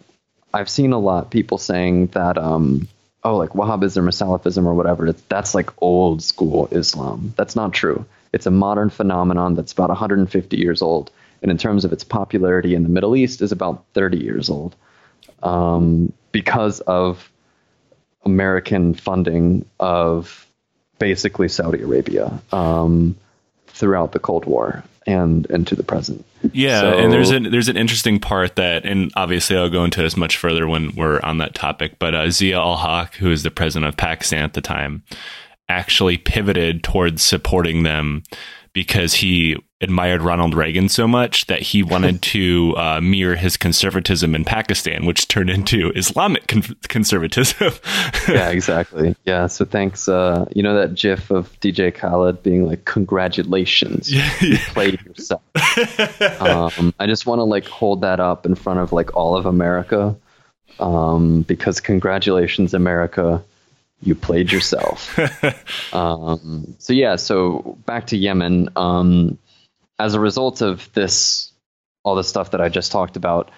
[0.57, 2.39] I've seen a lot people saying that.
[2.39, 2.89] Um,
[3.23, 5.13] oh, like Wahhabism or Salafism or whatever.
[5.13, 7.35] That's like old school Islam.
[7.37, 8.07] That's not true.
[8.33, 11.11] It's a modern phenomenon that's about 150 years old,
[11.43, 14.77] and in terms of its popularity in the Middle East, is about 30 years old,
[15.43, 17.31] um, because of
[18.25, 20.47] American funding of
[20.99, 23.17] basically Saudi Arabia um,
[23.77, 26.25] throughout the Cold War and into the present.
[26.53, 30.03] Yeah, so, and there's an there's an interesting part that, and obviously I'll go into
[30.03, 31.99] this much further when we're on that topic.
[31.99, 35.03] But uh, Zia Ul Haq, who was the president of Pakistan at the time,
[35.69, 38.23] actually pivoted towards supporting them
[38.77, 44.35] because he admired Ronald Reagan so much that he wanted to uh, mirror his conservatism
[44.35, 47.73] in Pakistan, which turned into Islamic con- conservatism.
[48.29, 49.17] yeah, exactly.
[49.25, 49.47] Yeah.
[49.47, 50.11] So thanks.
[50.11, 54.49] Uh, you know that GIF of DJ Khaled being like, "Congratulations, yeah, yeah.
[54.49, 55.41] you played yourself."
[56.43, 59.47] um, I just want to like hold that up in front of like all of
[59.47, 60.15] America,
[60.81, 63.43] um, because congratulations, America
[64.03, 65.19] you played yourself.
[65.95, 68.71] um, so yeah, so back to Yemen.
[68.77, 69.39] Um,
[69.99, 71.53] as a result of this,
[72.03, 73.51] all the stuff that I just talked about,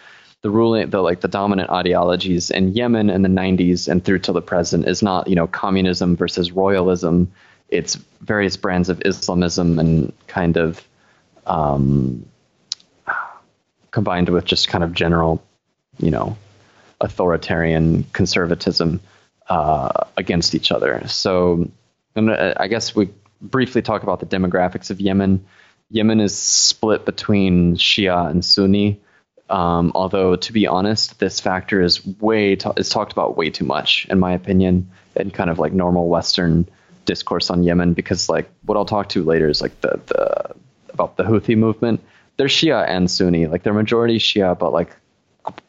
[0.43, 4.35] the ruling, the like the dominant ideologies in Yemen in the 90s and through till
[4.35, 7.33] the present is not you know communism versus royalism.
[7.69, 10.87] It's various brands of Islamism and kind of
[11.47, 12.27] um,
[13.91, 15.43] combined with just kind of general,
[15.99, 16.37] you know,
[17.01, 19.01] authoritarian conservatism
[19.49, 21.07] uh, against each other.
[21.09, 21.71] So
[22.17, 25.47] I guess we briefly talk about the demographics of Yemen.
[25.91, 29.01] Yemen is split between Shia and Sunni.
[29.49, 34.07] Um, although to be honest, this factor is way is talked about way too much,
[34.11, 36.69] in my opinion, in kind of like normal Western
[37.07, 37.95] discourse on Yemen.
[37.95, 40.55] Because like what I'll talk to later is like the the
[40.91, 42.03] about the Houthi movement.
[42.37, 44.95] They're Shia and Sunni, like they're majority Shia, but like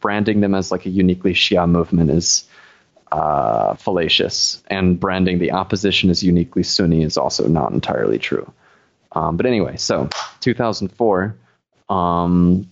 [0.00, 2.44] branding them as like a uniquely Shia movement is
[3.10, 8.50] uh, fallacious, and branding the opposition as uniquely Sunni is also not entirely true.
[9.12, 10.08] Um, but anyway, so
[10.40, 11.36] 2004,
[11.88, 12.70] um,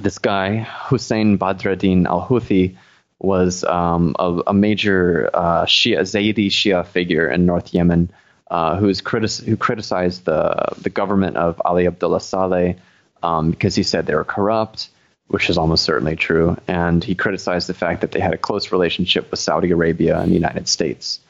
[0.00, 0.58] this guy
[0.88, 2.76] Hussein Badreddin al Houthi
[3.18, 8.10] was um, a, a, major uh, Shia Zaydi Shia figure in North Yemen,
[8.50, 12.76] uh, who's critic- who criticized the the government of Ali Abdullah Saleh
[13.22, 14.90] um, because he said they were corrupt
[15.28, 16.56] which is almost certainly true.
[16.68, 20.30] And he criticized the fact that they had a close relationship with Saudi Arabia and
[20.30, 21.20] the United States.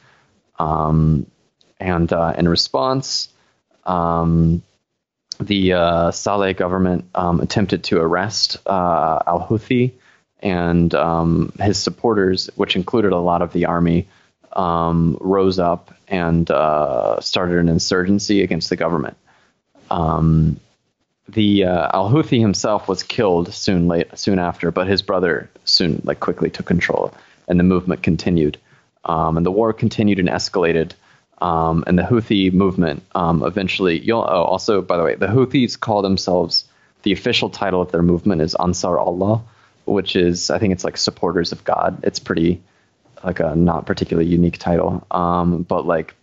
[0.59, 1.25] Um,
[1.79, 3.29] and uh, in response,
[3.85, 4.61] um,
[5.39, 9.93] the uh, Saleh government um, attempted to arrest uh, al Houthi
[10.39, 14.07] and um, his supporters, which included a lot of the army,
[14.53, 19.17] um, rose up and uh, started an insurgency against the government.
[19.89, 20.59] Um,
[21.29, 26.01] the uh, Al Houthi himself was killed soon late soon after, but his brother soon
[26.05, 27.13] like quickly took control,
[27.47, 28.57] and the movement continued,
[29.05, 30.93] um, and the war continued and escalated.
[31.39, 33.99] Um, and the Houthi movement um, eventually.
[33.99, 36.65] You'll, oh, also by the way, the Houthis call themselves.
[37.03, 39.43] The official title of their movement is Ansar Allah,
[39.85, 41.99] which is I think it's like supporters of God.
[42.03, 42.59] It's pretty
[43.23, 46.15] like a not particularly unique title, um, but like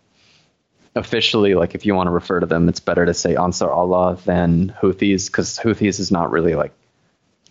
[0.95, 4.19] officially, like if you want to refer to them, it's better to say Ansar Allah
[4.25, 6.73] than Houthis because Houthis is not really like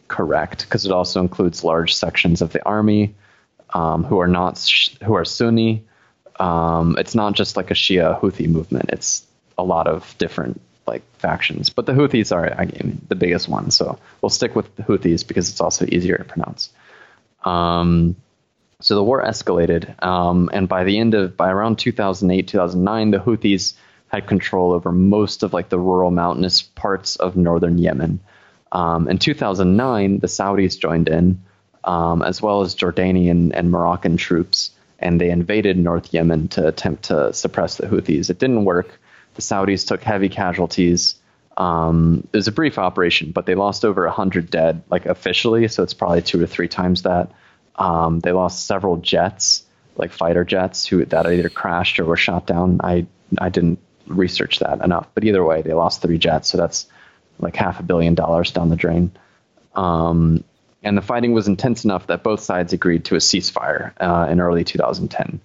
[0.08, 3.16] correct because it also includes large sections of the army
[3.74, 4.60] um, who are not
[5.04, 5.84] who are Sunni.
[6.40, 8.90] Um, it's not just like a Shia Houthi movement.
[8.90, 9.26] It's
[9.58, 13.72] a lot of different like factions, but the Houthis are I mean, the biggest one.
[13.72, 16.70] So we'll stick with the Houthis because it's also easier to pronounce.
[17.44, 18.16] Um,
[18.84, 23.18] so the war escalated, um, and by the end of by around 2008 2009, the
[23.18, 23.76] Houthis
[24.10, 28.20] had control over most of like the rural mountainous parts of northern Yemen.
[28.74, 31.42] Um, in 2009, the Saudis joined in,
[31.86, 37.04] um, as well as Jordanian and Moroccan troops, and they invaded North Yemen to attempt
[37.04, 38.30] to suppress the Houthis.
[38.30, 39.00] It didn't work.
[39.36, 41.16] The Saudis took heavy casualties.
[41.56, 45.84] Um, it was a brief operation, but they lost over 100 dead, like officially, so
[45.84, 47.32] it's probably two or three times that.
[47.76, 49.64] Um, they lost several jets,
[49.96, 52.80] like fighter jets, who that either crashed or were shot down.
[52.84, 53.08] I
[53.40, 56.88] I didn't research that enough, but either way, they lost three jets, so that's
[57.40, 59.12] like half a billion dollars down the drain.
[59.76, 60.44] Um,
[60.84, 64.40] and the fighting was intense enough that both sides agreed to a ceasefire uh, in
[64.40, 65.40] early 2010.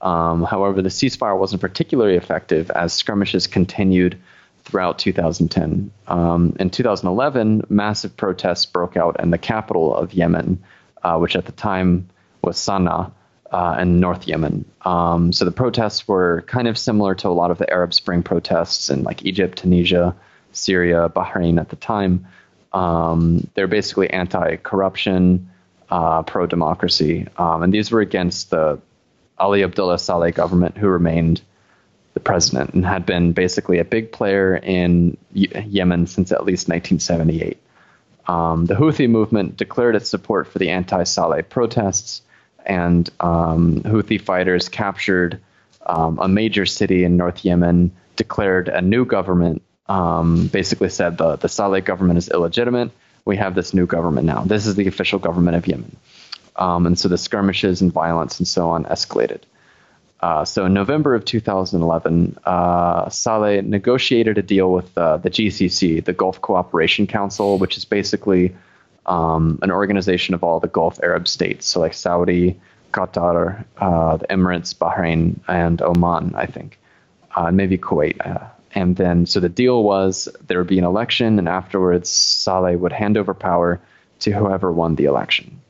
[0.00, 4.18] Um, however, the ceasefire wasn't particularly effective as skirmishes continued
[4.64, 5.90] throughout 2010.
[6.06, 10.62] Um, in 2011, massive protests broke out in the capital of Yemen,
[11.06, 12.08] uh, which at the time
[12.42, 13.12] was Sana'a
[13.52, 14.64] uh, in North Yemen.
[14.82, 18.24] Um, so the protests were kind of similar to a lot of the Arab Spring
[18.24, 20.16] protests in like Egypt, Tunisia,
[20.50, 22.26] Syria, Bahrain at the time.
[22.72, 25.48] Um, they're basically anti-corruption,
[25.90, 28.80] uh, pro-democracy, um, and these were against the
[29.38, 31.40] Ali Abdullah Saleh government, who remained
[32.14, 37.58] the president and had been basically a big player in Yemen since at least 1978.
[38.26, 42.22] Um, the Houthi movement declared its support for the anti-Saleh protests,
[42.64, 45.40] and um, Houthi fighters captured
[45.84, 51.36] um, a major city in North Yemen, declared a new government, um, basically said the,
[51.36, 52.90] the Saleh government is illegitimate.
[53.24, 54.42] We have this new government now.
[54.42, 55.96] This is the official government of Yemen.
[56.56, 59.42] Um, and so the skirmishes and violence and so on escalated.
[60.20, 66.04] Uh, so in November of 2011, uh, Saleh negotiated a deal with uh, the GCC,
[66.04, 68.56] the Gulf Cooperation Council, which is basically
[69.04, 72.58] um, an organization of all the Gulf Arab states, so like Saudi,
[72.92, 76.78] Qatar, uh, the Emirates, Bahrain, and Oman, I think,
[77.34, 78.50] uh, maybe Kuwait.
[78.74, 82.92] And then, so the deal was there would be an election, and afterwards, Saleh would
[82.92, 83.80] hand over power
[84.20, 85.60] to whoever won the election.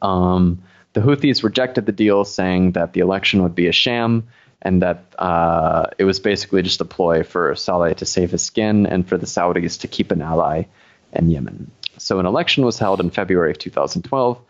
[0.00, 0.62] Um,
[0.94, 4.28] the Houthis rejected the deal, saying that the election would be a sham
[4.62, 8.86] and that uh, it was basically just a ploy for Saleh to save his skin
[8.86, 10.64] and for the Saudis to keep an ally
[11.12, 11.70] in Yemen.
[11.98, 14.40] So an election was held in February of 2012.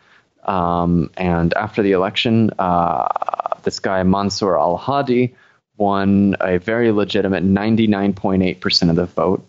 [0.45, 3.09] Um, and after the election, uh,
[3.65, 5.35] this guy, Mansour al Hadi,
[5.77, 9.45] won a very legitimate 99.8% of the vote.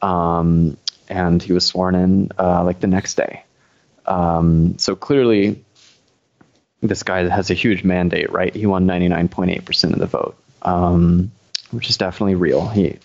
[0.00, 0.76] Um,
[1.08, 3.42] and he was sworn in uh, like the next day.
[4.06, 5.62] Um, so clearly,
[6.82, 8.54] this guy has a huge mandate, right?
[8.54, 11.30] He won 99.8% of the vote, um,
[11.70, 12.68] which is definitely real.
[12.68, 12.98] He,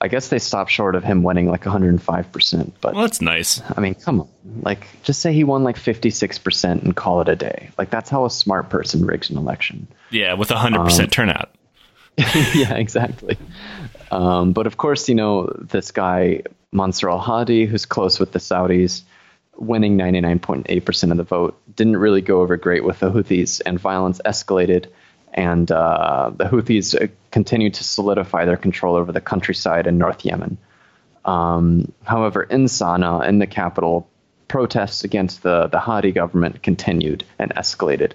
[0.00, 2.72] I guess they stopped short of him winning like 105%.
[2.80, 3.62] But well, that's nice.
[3.76, 4.28] I mean, come on,
[4.62, 7.70] like just say he won like 56% and call it a day.
[7.78, 9.86] Like that's how a smart person rigs an election.
[10.10, 11.50] Yeah, with 100% um, turnout.
[12.54, 13.38] yeah, exactly.
[14.10, 18.38] Um, but of course, you know this guy Mansour al Hadi, who's close with the
[18.38, 19.02] Saudis
[19.60, 24.20] winning 99.8% of the vote didn't really go over great with the Houthis, and violence
[24.24, 24.86] escalated.
[25.32, 30.24] And uh, the Houthis uh, continued to solidify their control over the countryside in North
[30.24, 30.58] Yemen.
[31.24, 34.08] Um, however, in Sana'a, in the capital,
[34.48, 38.12] protests against the, the Hadi government continued and escalated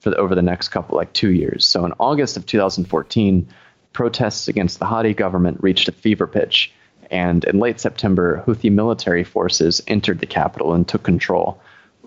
[0.00, 1.66] for the, over the next couple, like two years.
[1.66, 3.46] So in August of 2014,
[3.92, 6.72] protests against the Hadi government reached a fever pitch
[7.10, 11.60] and in late September, Houthi military forces entered the capital and took control,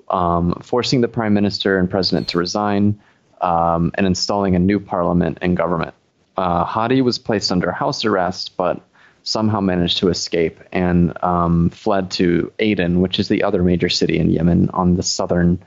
[0.10, 3.00] um, forcing the prime minister and president to resign
[3.42, 5.94] um, and installing a new parliament and government.
[6.36, 8.82] Uh, Hadi was placed under house arrest, but
[9.24, 14.18] somehow managed to escape and um, fled to Aden, which is the other major city
[14.18, 15.62] in Yemen on the southern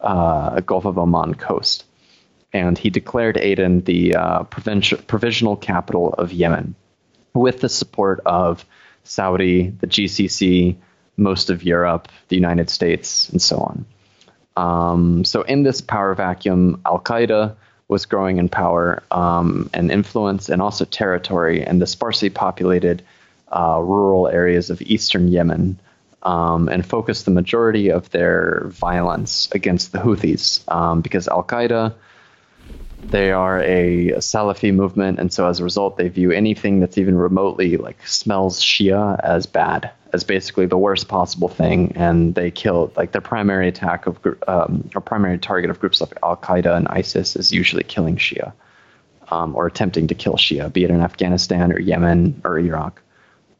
[0.00, 1.84] uh, Gulf of Oman coast.
[2.52, 6.74] And he declared Aden the uh, provisional capital of Yemen
[7.34, 8.64] with the support of
[9.04, 10.76] Saudi, the GCC,
[11.16, 13.84] most of Europe, the United States, and so on.
[14.56, 17.56] Um, so, in this power vacuum, Al Qaeda
[17.88, 23.02] was growing in power um, and influence and also territory in the sparsely populated
[23.52, 25.78] uh, rural areas of eastern Yemen
[26.22, 31.94] um, and focused the majority of their violence against the Houthis um, because Al Qaeda
[33.10, 37.16] they are a, Salafi movement, and so as a result, they view anything that's even
[37.16, 42.92] remotely like smells Shia as bad, as basically the worst possible thing, and they kill
[42.96, 46.88] like their primary attack of um, or primary target of groups like Al Qaeda and
[46.88, 48.52] ISIS is usually killing Shia,
[49.28, 53.00] um, or attempting to kill Shia, be it in Afghanistan or Yemen or Iraq.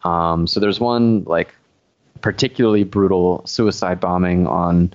[0.05, 1.55] Um, so there's one like
[2.21, 4.95] particularly brutal suicide bombing on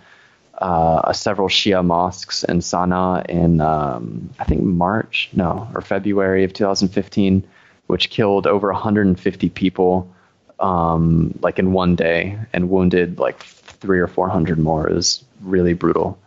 [0.60, 6.54] uh, several Shia mosques in Sana'a in um, I think March, no, or February of
[6.54, 7.48] 2015,
[7.88, 10.14] which killed over 150 people,
[10.60, 14.88] um, like in one day, and wounded like three or four hundred more.
[14.88, 16.20] It was really brutal.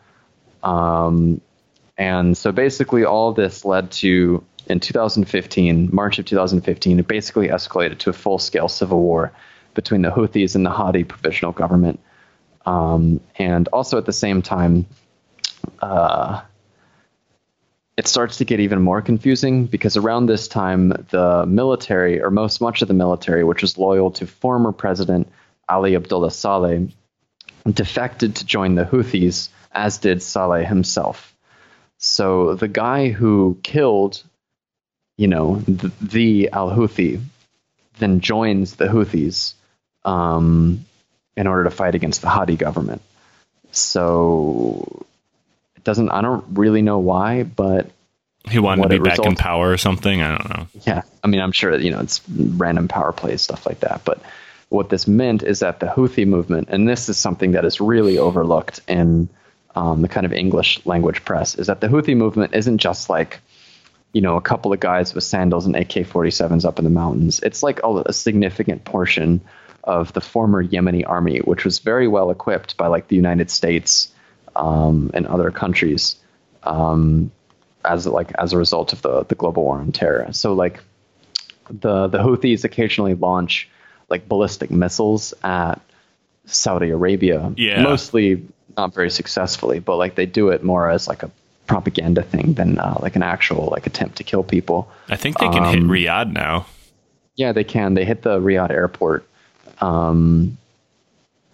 [0.62, 1.42] Um,
[1.98, 7.98] and so basically, all this led to in 2015, March of 2015, it basically escalated
[7.98, 9.33] to a full-scale civil war
[9.75, 12.00] between the Houthis and the Hadi provisional government
[12.67, 14.87] um, and also at the same time,
[15.81, 16.42] uh,
[17.96, 22.60] it starts to get even more confusing because around this time, the military, or most
[22.60, 25.31] much of the military, which was loyal to former President
[25.69, 26.88] Ali Abdullah Saleh,
[27.71, 31.35] defected to join the Houthis, as did Saleh himself.
[31.98, 34.23] So the guy who killed,
[35.17, 37.21] you know, the, the Al Houthi,
[37.98, 39.54] then joins the Houthis
[40.04, 40.85] um,
[41.37, 43.02] in order to fight against the Hadi government.
[43.72, 45.06] So
[45.76, 46.10] it doesn't.
[46.10, 47.90] I don't really know why, but
[48.48, 50.22] He wanted to be back in power or something.
[50.22, 50.66] I don't know.
[50.87, 54.02] yeah, I mean, I'm sure you know it's random power plays stuff like that.
[54.04, 54.20] But
[54.68, 58.18] what this meant is that the Houthi movement, and this is something that is really
[58.18, 59.28] overlooked in
[59.74, 63.40] um, the kind of English language press, is that the Houthi movement isn't just like
[64.12, 67.40] you know a couple of guys with sandals and AK-47s up in the mountains.
[67.40, 69.40] It's like a, a significant portion
[69.85, 74.12] of the former Yemeni army, which was very well equipped by like the United States
[74.54, 76.16] um, and other countries.
[76.62, 77.33] Um,
[77.85, 80.33] as like as a result of the the global war on terror.
[80.33, 80.80] So like
[81.68, 83.68] the the Houthis occasionally launch
[84.08, 85.80] like ballistic missiles at
[86.46, 87.52] Saudi Arabia.
[87.56, 87.83] Yeah.
[87.83, 91.30] Mostly not very successfully, but like they do it more as like a
[91.66, 94.90] propaganda thing than uh, like an actual like attempt to kill people.
[95.08, 96.66] I think they can hit Um, Riyadh now.
[97.37, 97.94] Yeah, they can.
[97.94, 99.26] They hit the Riyadh airport.
[99.83, 100.58] Um,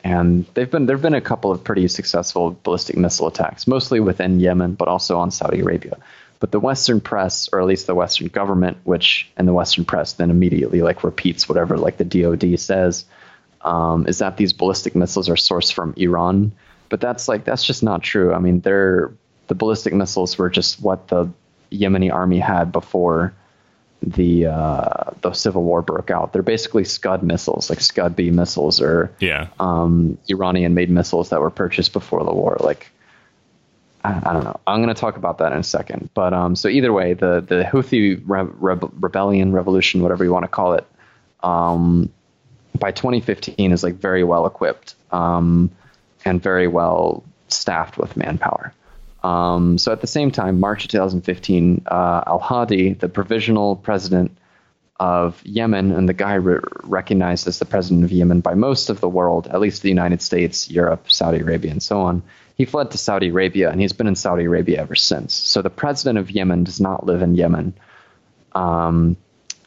[0.04, 4.38] and they've been there've been a couple of pretty successful ballistic missile attacks, mostly within
[4.38, 5.96] Yemen, but also on Saudi Arabia.
[6.40, 10.12] But the Western press, or at least the Western government, which and the Western press
[10.12, 13.06] then immediately like repeats whatever like the DoD says,
[13.62, 16.52] um, is that these ballistic missiles are sourced from Iran.
[16.90, 18.32] But that's like that's just not true.
[18.34, 19.12] I mean, they're
[19.48, 21.28] the ballistic missiles were just what the
[21.72, 23.34] Yemeni army had before
[24.02, 26.32] the uh, the civil war broke out.
[26.32, 29.48] They're basically Scud missiles, like Scud B missiles, or Yeah.
[29.58, 32.56] um, Iranian made missiles that were purchased before the war.
[32.60, 32.90] Like,
[34.04, 34.60] I, I don't know.
[34.66, 36.10] I'm going to talk about that in a second.
[36.14, 38.42] But um, so either way, the the Houthi re-
[38.76, 40.86] rebe- rebellion, revolution, whatever you want to call it,
[41.42, 42.08] um,
[42.78, 45.70] by 2015 is like very well equipped um,
[46.24, 48.72] and very well staffed with manpower.
[49.28, 54.34] Um, so at the same time, March of 2015, uh, Al Hadi, the provisional president
[54.98, 59.00] of Yemen, and the guy re- recognized as the president of Yemen by most of
[59.00, 62.22] the world, at least the United States, Europe, Saudi Arabia, and so on.
[62.56, 65.34] He fled to Saudi Arabia, and he's been in Saudi Arabia ever since.
[65.34, 67.74] So the president of Yemen does not live in Yemen.
[68.54, 69.18] Um,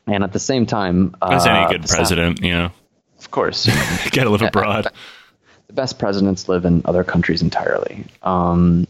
[0.08, 2.72] and at the same time, As uh, any good president, you know,
[3.20, 3.68] of course,
[4.10, 4.88] gotta live abroad.
[5.68, 8.06] the best presidents live in other countries entirely.
[8.24, 8.88] Um,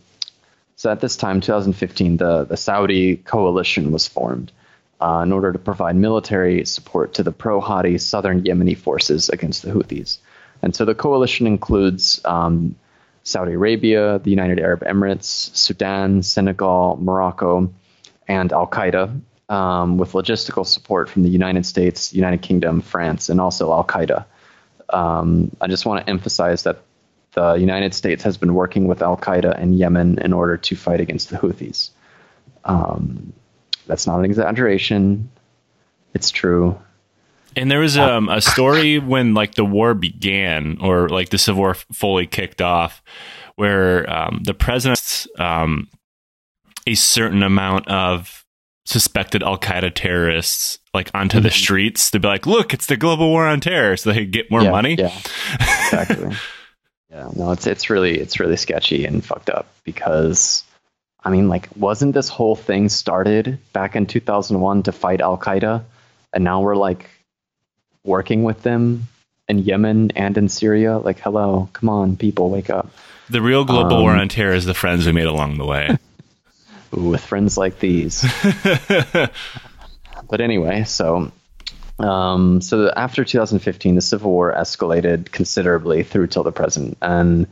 [0.82, 4.52] so at this time, 2015, the, the Saudi coalition was formed
[5.00, 9.62] uh, in order to provide military support to the pro Hadi southern Yemeni forces against
[9.62, 10.18] the Houthis.
[10.64, 12.74] And so the coalition includes um,
[13.22, 17.72] Saudi Arabia, the United Arab Emirates, Sudan, Senegal, Morocco,
[18.28, 23.40] and Al Qaeda, um, with logistical support from the United States, United Kingdom, France, and
[23.40, 24.26] also Al Qaeda.
[24.90, 26.80] Um, I just want to emphasize that
[27.34, 31.00] the United States has been working with Al Qaeda in Yemen in order to fight
[31.00, 31.92] against the Houthis.
[32.66, 33.34] Um,
[33.88, 35.30] that's not an exaggeration.
[36.14, 36.80] It's true.
[37.56, 41.62] And there was um, a story when like the war began, or like the civil
[41.62, 43.02] war fully kicked off,
[43.56, 45.90] where um, the president um,
[46.88, 48.46] a certain amount of
[48.86, 52.10] suspected Al Qaeda terrorists like onto the streets.
[52.10, 54.64] They'd be like, "Look, it's the global war on terror," so they could get more
[54.64, 54.96] yeah, money.
[54.96, 55.14] Yeah,
[55.60, 56.36] exactly.
[57.12, 60.64] yeah, no, it's it's really it's really sketchy and fucked up because,
[61.24, 65.84] I mean, like, wasn't this whole thing started back in 2001 to fight Al Qaeda,
[66.32, 67.10] and now we're like
[68.04, 69.08] working with them
[69.50, 70.98] in Yemen and in Syria?
[70.98, 72.90] Like, hello, come on, people, wake up.
[73.30, 75.98] The real global war Um, on terror is the friends we made along the way.
[76.98, 78.22] Ooh, with friends like these.
[80.30, 81.32] but anyway, so
[82.00, 87.48] um, so after 2015, the civil war escalated considerably through till the present, and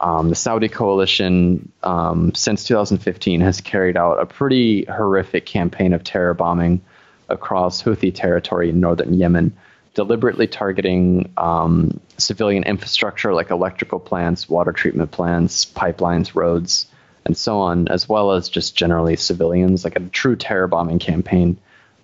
[0.00, 6.04] um, the Saudi coalition um, since 2015 has carried out a pretty horrific campaign of
[6.04, 6.80] terror bombing
[7.28, 9.56] across Houthi territory in northern Yemen,
[9.94, 16.86] deliberately targeting um, civilian infrastructure like electrical plants, water treatment plants, pipelines, roads,
[17.24, 21.58] and so on, as well as just generally civilians, like a true terror bombing campaign.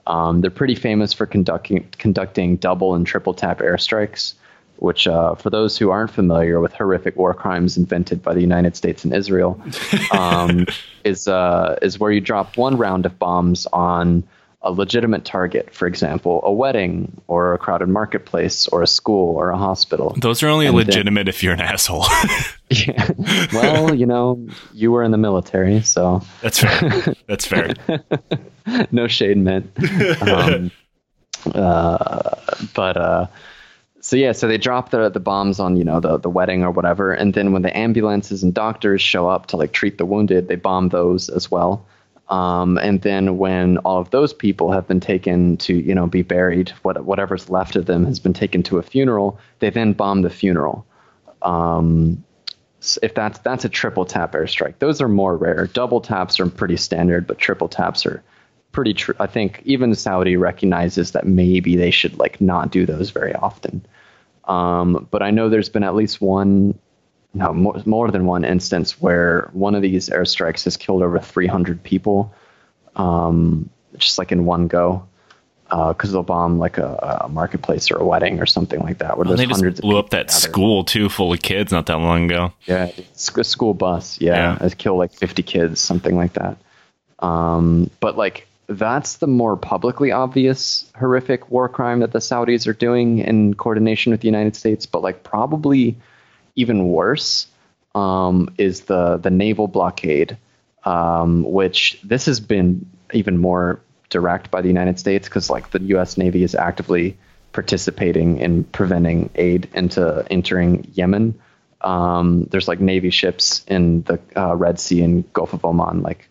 [0.07, 4.35] Um, they're pretty famous for conducting conducting double and triple tap airstrikes,
[4.77, 8.77] which, uh, for those who aren't familiar with horrific war crimes invented by the United
[8.77, 9.61] States and Israel,
[10.13, 10.67] um,
[11.05, 14.25] is uh, is where you drop one round of bombs on
[14.67, 19.51] a legitimate target, for example, a wedding or a crowded marketplace or a school or
[19.51, 20.15] a hospital.
[20.19, 22.05] Those are only And then- legitimate if you're an asshole.
[22.71, 23.11] Yeah.
[23.53, 27.15] well, you know, you were in the military, so That's fair.
[27.29, 27.75] That's fair.
[28.93, 29.71] no shade meant.
[30.23, 30.71] Um,
[31.55, 32.37] uh,
[32.75, 33.27] but uh,
[34.01, 36.71] so yeah, so they drop the the bombs on you know the the wedding or
[36.71, 40.49] whatever, and then when the ambulances and doctors show up to like treat the wounded,
[40.49, 41.87] they bomb those as well.
[42.29, 46.23] Um, and then when all of those people have been taken to, you know, be
[46.23, 50.23] buried, what, whatever's left of them has been taken to a funeral, they then bomb
[50.23, 50.87] the funeral.
[51.43, 52.25] Um,
[53.03, 55.67] if that's that's a triple tap airstrike, those are more rare.
[55.67, 58.23] Double taps are pretty standard, but triple taps are
[58.75, 58.93] pretty.
[58.93, 59.15] true.
[59.19, 63.87] I think even Saudi recognizes that maybe they should like not do those very often.
[64.45, 66.79] Um, but I know there's been at least one
[67.35, 71.83] no, more, more than one instance where one of these airstrikes has killed over 300
[71.83, 72.33] people,
[72.95, 75.07] um, just like in one go.
[75.65, 79.17] Because uh, they'll bomb like a, a, marketplace or a wedding or something like that.
[79.17, 80.51] Where there's they just blew up that gathered.
[80.51, 82.53] school too, full of kids, not that long ago.
[82.67, 82.91] Yeah,
[83.39, 84.21] a school bus.
[84.21, 84.69] Yeah, yeah.
[84.69, 86.59] killed like 50 kids, something like that.
[87.19, 92.73] Um, but like that's the more publicly obvious horrific war crime that the Saudis are
[92.73, 94.87] doing in coordination with the United States.
[94.87, 95.97] But like probably
[96.57, 97.47] even worse
[97.95, 100.37] um, is the the naval blockade,
[100.85, 105.83] um, which this has been even more direct by the United States because like the
[105.83, 106.17] U.S.
[106.17, 107.17] Navy is actively
[107.53, 111.39] participating in preventing aid into entering Yemen.
[111.81, 116.29] Um, there's like Navy ships in the uh, Red Sea and Gulf of Oman, like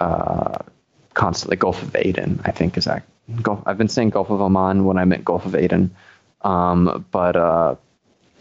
[0.00, 0.58] uh,
[1.14, 3.04] constantly Gulf of Aden, I think is that.
[3.40, 5.94] Gulf, I've been saying Gulf of Oman when I meant Gulf of Aden,
[6.42, 7.76] um, but uh,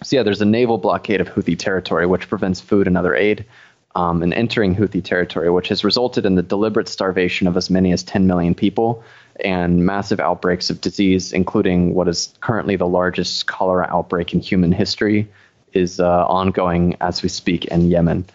[0.01, 3.45] so yeah, there's a naval blockade of Houthi territory, which prevents food and other aid
[3.95, 7.91] um, in entering Houthi territory, which has resulted in the deliberate starvation of as many
[7.91, 9.03] as 10 million people
[9.43, 14.71] and massive outbreaks of disease, including what is currently the largest cholera outbreak in human
[14.71, 15.27] history,
[15.73, 18.25] is uh, ongoing as we speak in Yemen.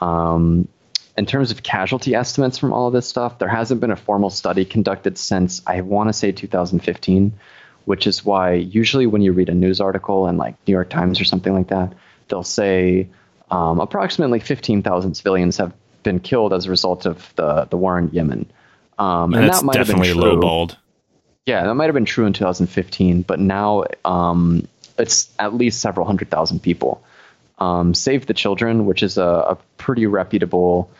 [0.00, 0.68] Um,
[1.16, 4.30] in terms of casualty estimates from all of this stuff, there hasn't been a formal
[4.30, 7.32] study conducted since I want to say 2015
[7.84, 11.20] which is why usually when you read a news article in like New York Times
[11.20, 11.92] or something like that,
[12.28, 13.08] they'll say
[13.50, 18.10] um, approximately 15,000 civilians have been killed as a result of the, the war in
[18.12, 18.50] Yemen.
[18.98, 20.40] Um, and, and that might definitely have been true.
[20.40, 20.76] lowballed.
[21.46, 26.06] Yeah, that might have been true in 2015, but now um, it's at least several
[26.06, 27.02] hundred thousand people.
[27.58, 30.90] Um, Save the Children, which is a, a pretty reputable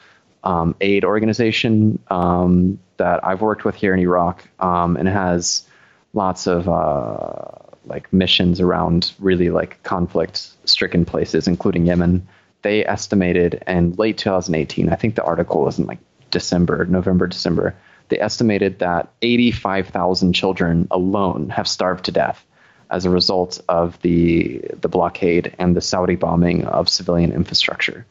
[0.44, 5.64] um, aid organization um, that I've worked with here in Iraq, um, and has
[6.12, 12.26] lots of uh, like missions around really like conflict stricken places, including Yemen.
[12.62, 15.98] They estimated in late 2018, I think the article was in like
[16.30, 17.74] December, November, December.
[18.08, 22.44] They estimated that 85,000 children alone have starved to death
[22.92, 28.06] as a result of the the blockade and the Saudi bombing of civilian infrastructure.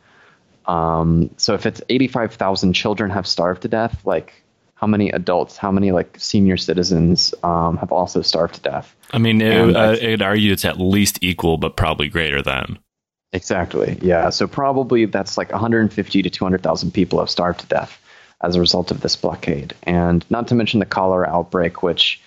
[0.65, 4.33] Um, so if it's 85,000 children have starved to death, like
[4.75, 8.95] how many adults, how many like senior citizens um, have also starved to death.
[9.11, 12.79] I mean, it, uh, it'd argue it's at least equal, but probably greater than.
[13.33, 13.97] Exactly.
[14.01, 14.29] Yeah.
[14.29, 18.01] So probably that's like 150 to 200,000 people have starved to death
[18.41, 22.19] as a result of this blockade, and not to mention the cholera outbreak, which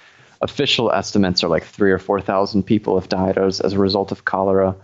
[0.45, 4.13] official estimates are like three or four thousand people have died as, as a result
[4.13, 4.77] of cholera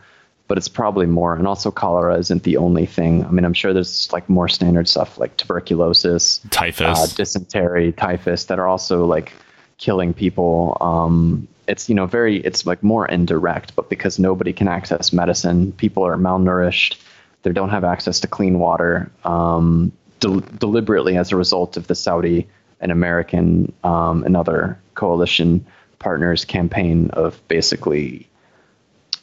[0.51, 1.37] but it's probably more.
[1.37, 3.25] And also, cholera isn't the only thing.
[3.25, 8.47] I mean, I'm sure there's like more standard stuff like tuberculosis, typhus, uh, dysentery, typhus
[8.47, 9.33] that are also like
[9.79, 10.77] killing people.
[10.81, 15.71] Um, it's you know very it's like more indirect, but because nobody can access medicine,
[15.71, 17.01] people are malnourished.
[17.45, 19.09] They don't have access to clean water.
[19.25, 22.49] Um, de- deliberately, as a result of the Saudi
[22.81, 25.65] and American um, and other coalition
[25.99, 28.29] partners' campaign of basically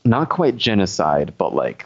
[0.03, 1.85] not quite genocide, but like,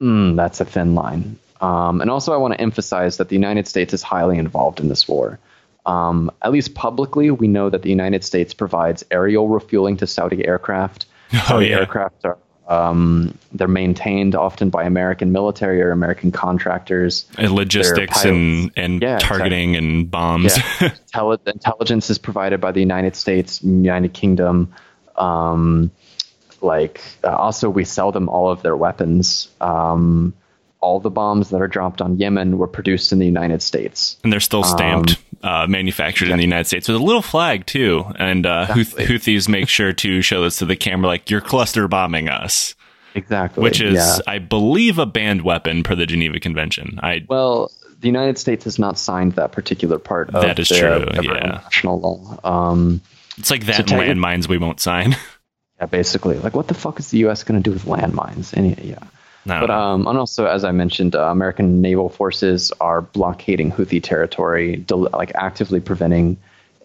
[0.00, 1.38] mm, that's a thin line.
[1.60, 4.88] Um, and also, I want to emphasize that the United States is highly involved in
[4.88, 5.38] this war.
[5.86, 10.46] Um, at least publicly, we know that the United States provides aerial refueling to Saudi
[10.46, 11.06] aircraft.
[11.34, 11.78] Oh, Saudi yeah.
[11.78, 12.36] aircraft are
[12.72, 17.26] um, they're maintained often by American military or American contractors.
[17.36, 19.88] And logistics and, and yeah, targeting exactly.
[19.88, 20.58] and bombs.
[20.80, 21.36] Yeah.
[21.46, 24.72] intelligence is provided by the United States, United Kingdom.
[25.16, 25.90] Um,
[26.62, 29.48] like uh, also we sell them all of their weapons.
[29.60, 30.32] Um,
[30.82, 34.32] all the bombs that are dropped on Yemen were produced in the United States, and
[34.32, 38.04] they're still stamped, um, uh, manufactured in the United States with a little flag too.
[38.18, 39.06] And uh, exactly.
[39.06, 42.74] Houthis make sure to show this to the camera, like you're cluster bombing us.
[43.14, 44.18] Exactly, which is, yeah.
[44.26, 46.98] I believe, a banned weapon per the Geneva Convention.
[47.02, 47.70] I well,
[48.00, 51.06] the United States has not signed that particular part of that is the, true.
[51.14, 52.38] Yeah, international law.
[52.42, 53.00] Um,
[53.38, 55.16] it's like that so landmines we won't sign.
[55.80, 56.38] Yeah, basically.
[56.38, 57.42] Like, what the fuck is the U.S.
[57.42, 58.56] going to do with landmines?
[58.56, 59.00] Any, yeah.
[59.44, 59.60] No.
[59.60, 64.76] But um, and also, as I mentioned, uh, American naval forces are blockading Houthi territory,
[64.76, 66.36] del- like actively preventing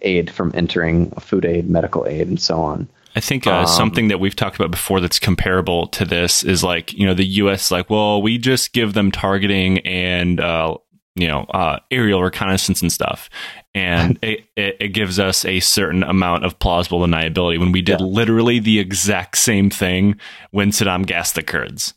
[0.01, 2.87] aid from entering, food aid, medical aid, and so on.
[3.15, 6.63] I think uh, um, something that we've talked about before that's comparable to this is
[6.63, 7.71] like, you know, the U.S.
[7.71, 10.77] like, well, we just give them targeting and uh,
[11.15, 13.29] you know uh, aerial reconnaissance and stuff,
[13.73, 17.99] and it, it, it gives us a certain amount of plausible deniability when we did
[17.99, 18.05] Yeah.
[18.05, 20.19] literally the exact same thing
[20.51, 21.93] when Saddam gassed the Kurds.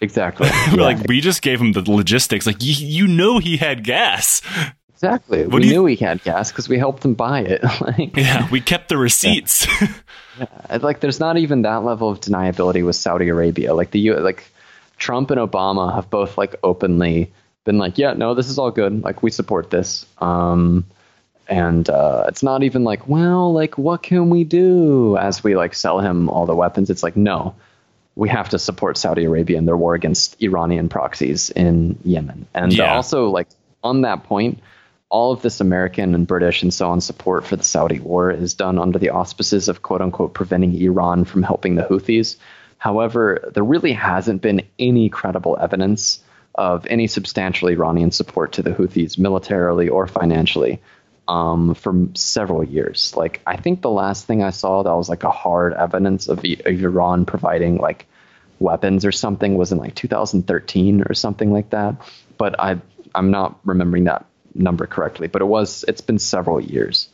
[0.00, 0.48] Exactly.
[0.72, 2.46] We're Yeah, like, we just gave him the logistics.
[2.46, 4.40] Like, you, you know, he had gas.
[4.90, 5.44] exactly.
[5.46, 7.62] What we you- knew he had gas because we helped him buy it.
[7.80, 9.66] like, Yeah, we kept the receipts.
[10.70, 13.74] It's like there's not even that level of deniability with Saudi Arabia.
[13.74, 14.44] Like the U, like
[14.96, 17.30] Trump and Obama have both like openly
[17.64, 19.02] been like, yeah, no, this is all good.
[19.02, 20.06] Like we support this.
[20.18, 20.86] Um,
[21.46, 25.74] and uh, it's not even like, well, like what can we do as we like
[25.74, 26.88] sell him all the weapons?
[26.88, 27.54] It's like, no,
[28.20, 32.46] we have to support Saudi Arabia in their war against Iranian proxies in Yemen.
[32.54, 32.92] And Yeah.
[32.94, 33.48] also like
[33.82, 34.58] on that point,
[35.08, 38.52] all of this American and British and so on support for the Saudi war is
[38.52, 42.36] done under the auspices of quote unquote preventing Iran from helping the Houthis.
[42.76, 46.20] However, there really hasn't been any credible evidence
[46.54, 50.78] of any substantial Iranian support to the Houthis militarily or financially
[51.26, 53.16] um, for several years.
[53.16, 56.40] Like, I think the last thing I saw that was like a hard evidence of,
[56.40, 58.06] of Iran providing like
[58.60, 61.96] weapons or something was in like 2013 or something like that.
[62.38, 62.78] But I,
[63.14, 65.26] I'm not remembering that number correctly.
[65.26, 67.08] But it was, it's been several years.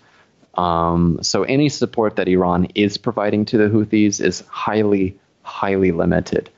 [0.55, 6.51] Um, so any support that Iran is providing to the Houthis is highly, highly limited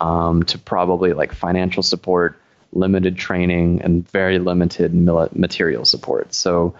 [0.00, 2.40] um, to probably like financial support,
[2.72, 6.34] limited training, and very limited material support.
[6.34, 6.74] So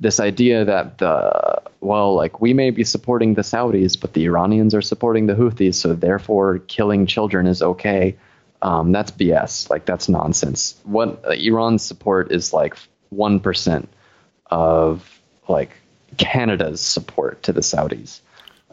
[0.00, 4.74] this idea that the well, like we may be supporting the Saudis, but the Iranians
[4.74, 8.16] are supporting the Houthis, so therefore killing children is okay.
[8.62, 9.68] Um, that's BS.
[9.70, 10.80] Like that's nonsense.
[10.84, 12.76] What uh, Iran's support is like
[13.10, 13.88] one percent
[14.46, 15.70] of like
[16.16, 18.20] Canada's support to the Saudis.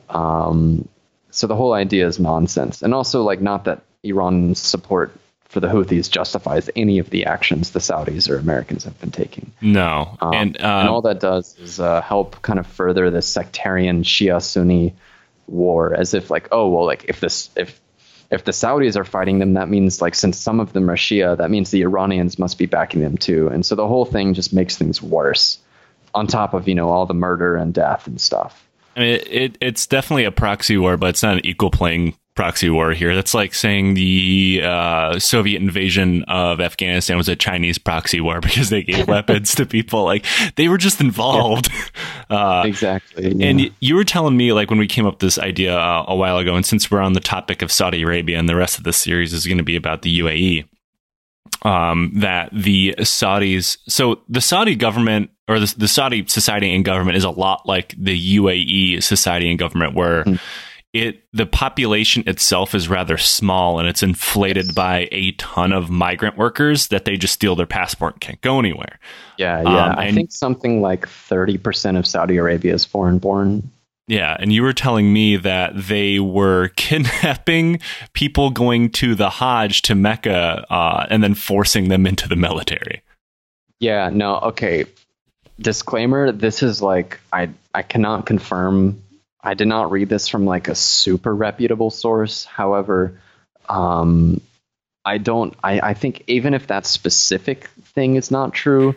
[0.09, 0.87] Um,
[1.29, 5.11] so the whole idea is nonsense, and also like not that Iran's support
[5.51, 9.51] for the Houthis justifies any of the actions the Saudis or Americans have been taking.
[9.59, 10.17] no.
[10.21, 14.03] Um, and, uh, and all that does is uh, help kind of further this sectarian
[14.03, 14.95] Shia Sunni
[15.47, 17.81] war, as if like, oh well, like if this if
[18.31, 21.35] if the Saudis are fighting them, that means like since some of them are Shia,
[21.37, 24.53] that means the Iranians must be backing them too, and so the whole thing just
[24.53, 25.59] makes things worse.
[26.13, 28.65] On top of you know all the murder and death and stuff.
[28.95, 32.15] I mean, it, it, it's definitely a proxy war, but it's not an equal playing
[32.35, 33.13] proxy war here.
[33.13, 38.69] That's like saying the uh, Soviet invasion of Afghanistan was a Chinese proxy war because
[38.69, 40.03] they gave weapons to people.
[40.03, 40.25] Like
[40.55, 41.69] they were just involved.
[42.29, 43.27] Uh, Exactly.
[43.35, 43.47] yeah.
[43.47, 46.15] And you were telling me, like, when we came up with this idea uh, a
[46.15, 48.85] while ago, and since we're on the topic of Saudi Arabia, and the rest of
[48.85, 50.65] the series is going to be about the UAE,
[51.63, 57.17] um, that the Saudis, so the Saudi government or the, the Saudi society and government
[57.17, 60.23] is a lot like the UAE society and government, where
[60.93, 66.37] it the population itself is rather small and it's inflated by a ton of migrant
[66.37, 68.99] workers that they just steal their passport and can't go anywhere.
[69.37, 69.85] yeah, yeah.
[69.87, 73.71] um, I think something like thirty percent of Saudi Arabia is foreign born.
[74.07, 77.79] Yeah, and you were telling me that they were kidnapping
[78.11, 83.01] people going to the Hajj to Mecca uh, and then forcing them into the military.
[83.79, 84.85] Yeah, no, okay.
[85.61, 89.01] Disclaimer, this is like I I cannot confirm.
[89.43, 92.45] I did not read this from like a super reputable source.
[92.45, 93.19] However,
[93.67, 94.41] um
[95.03, 98.95] I don't I, I think even if that specific thing is not true,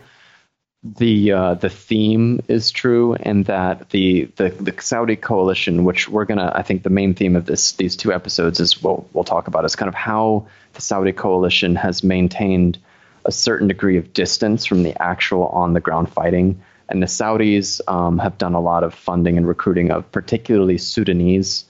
[0.85, 6.27] the uh, the theme is true and that the, the the Saudi coalition, which we're
[6.27, 9.49] gonna I think the main theme of this these two episodes is what we'll talk
[9.49, 12.79] about is kind of how the Saudi coalition has maintained
[13.25, 16.61] a certain degree of distance from the actual on the ground fighting.
[16.89, 21.65] And the Saudis um, have done a lot of funding and recruiting of particularly Sudanese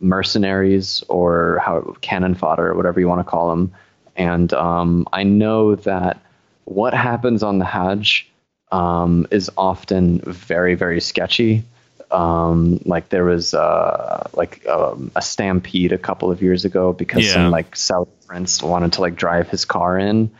[0.00, 3.72] mercenaries or how cannon fodder or whatever you want to call them.
[4.16, 6.20] And um, I know that
[6.64, 8.30] what happens on the Hajj
[8.72, 11.64] um, is often very, very sketchy.
[12.10, 17.24] Um, like there was uh, like um, a stampede a couple of years ago because
[17.24, 17.34] Yeah.
[17.34, 20.30] some like Saudi prince wanted to like drive his car in.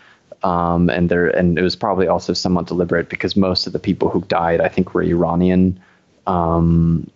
[0.42, 4.08] Um, and there, and it was probably also somewhat deliberate because most of the people
[4.08, 5.80] who died, I think, were Iranian
[6.26, 7.10] um,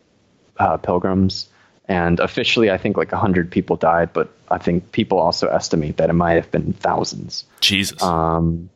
[0.59, 1.49] uh, pilgrims.
[1.87, 6.11] And officially, I think like 100 people died, but I think people also estimate that
[6.11, 7.45] it might have been thousands.
[7.61, 8.03] Jesus.
[8.03, 8.71] Um,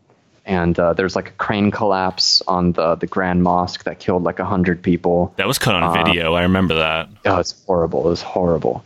[0.44, 4.38] and uh, there's like a crane collapse on the, the Grand Mosque that killed like
[4.38, 5.34] 100 people.
[5.36, 6.34] that was caught on uh, video.
[6.34, 7.08] I remember that.
[7.26, 8.06] Oh, it's horrible.
[8.06, 8.82] It was horrible.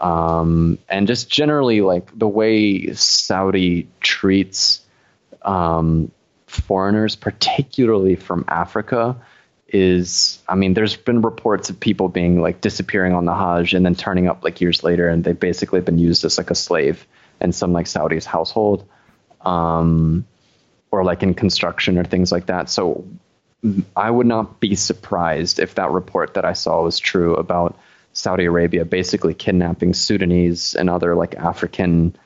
[0.00, 4.80] Um, and just generally, like the way Saudi treats
[5.46, 6.10] um,
[6.46, 9.16] foreigners, particularly from Africa,
[9.68, 13.86] is I mean, there's been reports of people being like disappearing on the Hajj and
[13.86, 17.06] then turning up like years later, and they've basically been used as like a slave
[17.40, 18.86] in some like Saudi's household.
[19.40, 20.26] Um,
[20.90, 22.70] or like in construction or things like that.
[22.70, 23.04] So
[23.94, 27.78] I would not be surprised if that report that I saw was true about
[28.12, 32.16] Saudi Arabia basically kidnapping Sudanese and other like African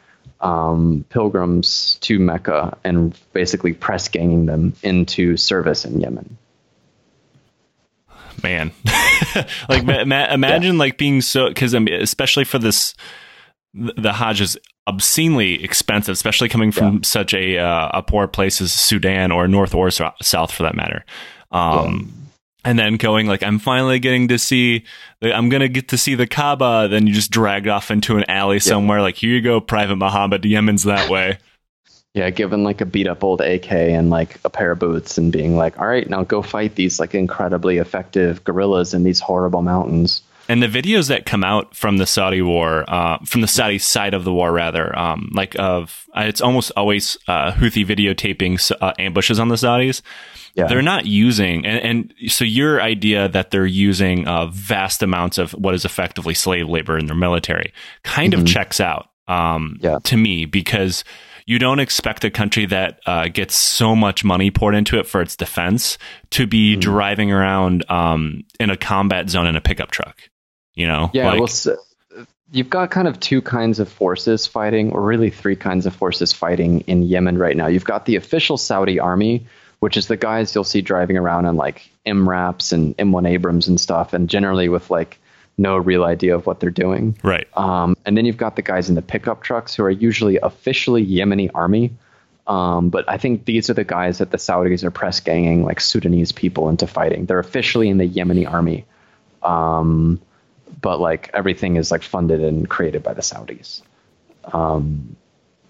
[0.41, 6.37] um, pilgrims to Mecca and basically press ganging them into service in Yemen.
[8.43, 8.73] Man,
[9.69, 10.79] like ma- ma- imagine yeah.
[10.79, 12.95] like being so because mean, especially for this,
[13.75, 17.01] the Hajj is obscenely expensive, especially coming from yeah.
[17.03, 21.05] such a uh, a poor place as Sudan or North or South for that matter.
[21.51, 22.20] Um, yeah.
[22.65, 24.85] And then going like, I'm finally getting to see,
[25.23, 26.89] I'm gonna get to see the Kaaba.
[26.91, 28.61] Then you just dragged off into an alley yeah.
[28.61, 29.01] somewhere.
[29.01, 30.45] Like, here you go, Private Muhammad.
[30.45, 31.39] Yemen's that way.
[32.13, 35.31] Yeah, given like a beat up old AK and like a pair of boots, and
[35.31, 39.63] being like, all right, now go fight these like incredibly effective guerrillas in these horrible
[39.63, 40.23] mountains.
[40.49, 44.15] And the videos that come out from the Saudi war, uh, from the Saudi side
[44.15, 48.93] of the war, rather, um, like of uh, it's almost always uh, Houthi videotaping uh,
[48.99, 50.03] ambushes on the Saudis.
[50.55, 50.67] Yeah.
[50.67, 55.53] They're not using, and, and, so your idea that they're using uh, vast amounts of
[55.53, 57.73] what is effectively slave labor in their military
[58.03, 58.43] kind mm-hmm.
[58.43, 60.01] of checks out um, yeah.
[60.05, 61.05] to me because
[61.47, 65.21] you don't expect a country that uh, gets so much money poured into it for
[65.21, 65.99] its defense
[66.31, 66.81] to be mm-hmm.
[66.81, 70.21] driving around um, in a combat zone in a pickup truck.
[70.75, 71.31] You know, yeah.
[71.31, 71.77] Like, well, so
[72.53, 76.33] you've got kind of two kinds of forces fighting, or really three kinds of forces
[76.33, 77.67] fighting in Yemen right now.
[77.67, 79.47] You've got the official Saudi army,
[79.81, 83.81] which is the guys you'll see driving around in like MRAPs and M1 Abrams and
[83.81, 85.19] stuff, and generally with like
[85.59, 87.17] no real idea of what they're doing.
[87.23, 87.47] Right.
[87.55, 91.05] Um, and then you've got the guys in the pickup trucks who are usually officially
[91.05, 91.93] Yemeni army.
[92.47, 95.81] Um, but I think these are the guys that the Saudis are press ganging like
[95.81, 97.27] Sudanese people into fighting.
[97.27, 98.87] They're officially in the Yemeni army.
[99.43, 100.21] Um,
[100.81, 103.83] but like everything is like funded and created by the Saudis.
[104.45, 105.17] Um,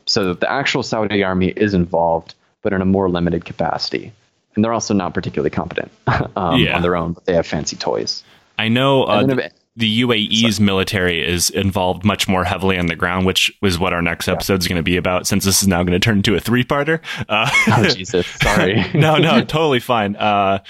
[0.07, 4.13] so the actual Saudi army is involved, but in a more limited capacity.
[4.55, 5.91] And they're also not particularly competent
[6.37, 6.77] um, yeah.
[6.77, 8.25] on their own, but they have fancy toys.
[8.59, 10.67] I know uh, the UAE's sorry.
[10.67, 14.61] military is involved much more heavily on the ground, which is what our next episode
[14.61, 15.27] is going to be about.
[15.27, 17.01] Since this is now going to turn into a three-parter.
[17.29, 18.85] Uh, oh Jesus, sorry.
[18.95, 20.17] no, no, totally fine.
[20.17, 20.63] Uh,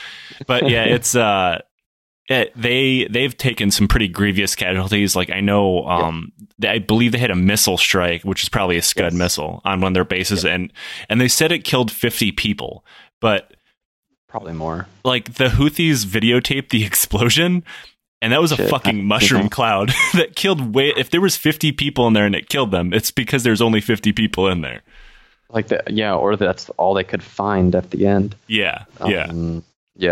[0.47, 1.63] but yeah, it's uh,
[2.31, 5.17] it, they they've taken some pretty grievous casualties.
[5.17, 6.71] Like I know, um, yeah.
[6.71, 9.15] I believe they had a missile strike, which is probably a Scud yes.
[9.15, 10.73] missile on one of their bases, and
[11.09, 12.85] and they said it killed fifty people,
[13.21, 13.55] but
[14.29, 14.87] probably more.
[15.05, 17.65] Like the Houthis videotaped the explosion,
[18.23, 18.61] and that was Shit.
[18.61, 20.95] a fucking mushroom cloud that killed way.
[20.97, 23.81] If there was fifty people in there and it killed them, it's because there's only
[23.81, 24.83] fifty people in there.
[25.49, 28.37] Like the yeah, or that's all they could find at the end.
[28.47, 29.25] Yeah, yeah.
[29.25, 29.61] Um, yeah,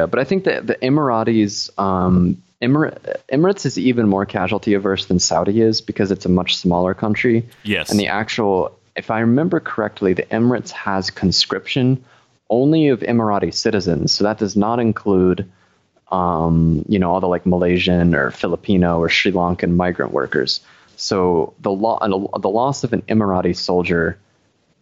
[0.07, 2.99] but I think that the Emiratis, um, Emir-
[3.33, 7.49] Emirates is even more casualty averse than Saudi is because it's a much smaller country.
[7.63, 7.91] Yes.
[7.91, 12.05] And the actual, if I remember correctly, the Emirates has conscription
[12.51, 14.13] only of Emirati citizens.
[14.13, 15.51] So that does not include,
[16.11, 20.61] um, you know, all the like Malaysian or Filipino or Sri Lankan migrant workers.
[20.97, 24.19] So the, lo- the loss of an Emirati soldier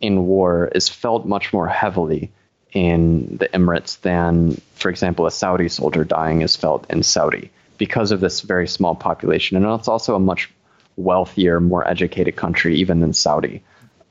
[0.00, 2.30] in war is felt much more heavily
[2.76, 8.10] in the Emirates than, for example, a Saudi soldier dying is felt in Saudi because
[8.10, 9.56] of this very small population.
[9.56, 10.50] And it's also a much
[10.96, 13.62] wealthier, more educated country even than Saudi.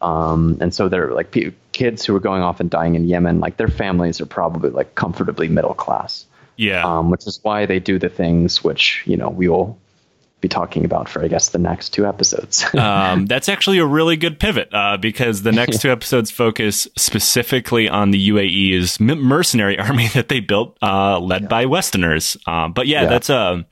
[0.02, 3.40] Um, and so they're like p- kids who are going off and dying in Yemen,
[3.40, 6.26] like their families are probably like comfortably middle class.
[6.58, 6.84] Yeah.
[6.84, 9.78] Um, which is why they do the things which, you know, we will
[10.46, 12.64] be talking about for, I guess, the next two episodes.
[12.76, 17.90] um, that's actually a really good pivot uh, because the next two episodes focus specifically
[17.90, 21.48] on the UAE's mercenary army that they built, uh, led yeah.
[21.48, 22.38] by Westerners.
[22.46, 23.66] Um, but yeah, yeah, that's a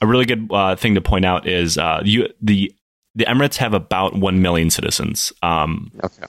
[0.00, 2.74] a really good uh, thing to point out is uh, you, the
[3.14, 5.32] the Emirates have about one million citizens.
[5.42, 6.26] Um, okay.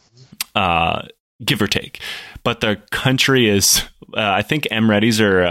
[0.55, 1.07] Uh,
[1.45, 2.01] give or take,
[2.43, 3.83] but the country is.
[4.11, 5.45] Uh, I think Emiratis are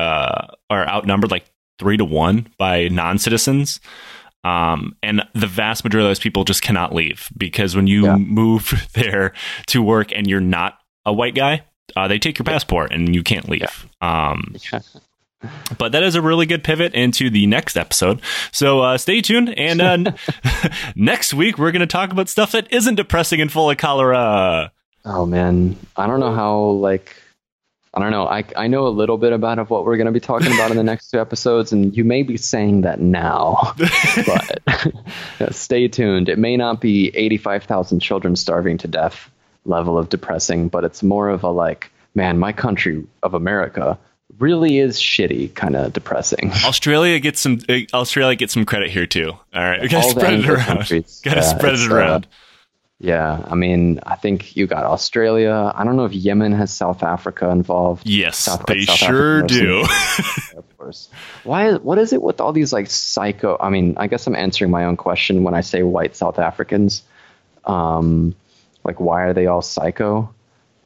[0.69, 1.45] are outnumbered like
[1.79, 3.81] three to one by non citizens.
[4.45, 8.17] Um, and the vast majority of those people just cannot leave because when you yeah.
[8.17, 9.33] move there
[9.69, 11.63] to work and you're not a white guy,
[11.97, 13.87] uh, they take your passport and you can't leave.
[14.01, 14.33] Yeah.
[14.33, 14.57] Um.
[15.79, 18.21] But that is a really good pivot into the next episode.
[18.51, 19.57] So uh, stay tuned.
[19.57, 20.13] And uh,
[20.97, 24.73] next week, we're going to talk about stuff that isn't depressing and full of cholera.
[25.05, 25.77] Oh, man.
[25.97, 27.23] I don't know how, like,
[27.99, 28.29] I don't know.
[28.29, 30.71] I, I know a little bit about of what we're going to be talking about
[30.71, 33.75] in the next two episodes, and you may be saying that now,
[34.27, 36.29] but stay tuned.
[36.29, 39.31] It may not be 85,000 children starving to death
[39.65, 43.99] level of depressing, but it's more of a like, man, my country of America
[44.39, 46.53] really is shitty kind of depressing.
[46.65, 47.59] Australia gets some
[47.93, 49.31] Australia gets some credit here too.
[49.31, 50.79] All right, we gotta All spread it around.
[50.79, 52.27] Gotta yeah, spread it around.
[52.27, 52.29] Uh,
[53.01, 55.73] Yeah, I mean, I think you got Australia.
[55.73, 58.09] I don't know if Yemen has South Africa involved.
[58.09, 59.83] Yes, South, they South sure do.
[60.57, 61.09] of course.
[61.45, 61.75] Why?
[61.75, 63.57] What is it with all these like psycho?
[63.61, 67.05] I mean, I guess I'm answering my own question when I say white South Africans.
[67.65, 68.35] Um,
[68.83, 70.35] like, why are they all psycho?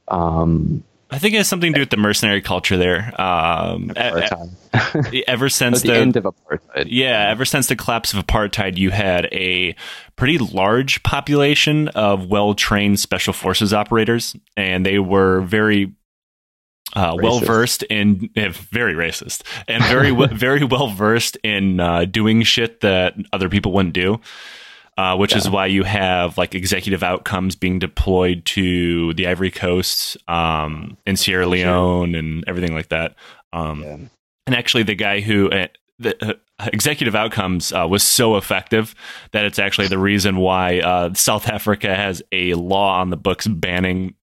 [0.06, 3.20] Um, I think it has something to do with the mercenary culture there.
[3.20, 5.24] Um, e- apartheid.
[5.28, 6.86] ever since the the, end of apartheid.
[6.88, 9.76] yeah, ever since the collapse of apartheid, you had a
[10.16, 15.92] pretty large population of well-trained special forces operators, and they were very
[16.94, 22.06] uh, well versed in eh, very racist and very w- very well versed in uh,
[22.06, 24.18] doing shit that other people wouldn't do.
[24.99, 30.18] Uh, which is why you have like executive outcomes being deployed to the Ivory Coast,
[30.28, 33.14] um, in Sierra Leone, and everything like that.
[33.55, 33.97] Um, Yeah.
[34.47, 35.68] And actually, the guy who uh,
[35.99, 36.34] the uh,
[36.72, 38.95] executive outcomes uh, was so effective
[39.30, 43.47] that it's actually the reason why uh, South Africa has a law on the books
[43.47, 44.14] banning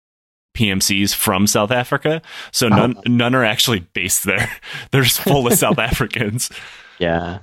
[0.55, 2.21] PMCs from South Africa.
[2.51, 4.51] So none none are actually based there.
[4.91, 6.49] They're just full of South Africans.
[6.99, 7.39] Yeah.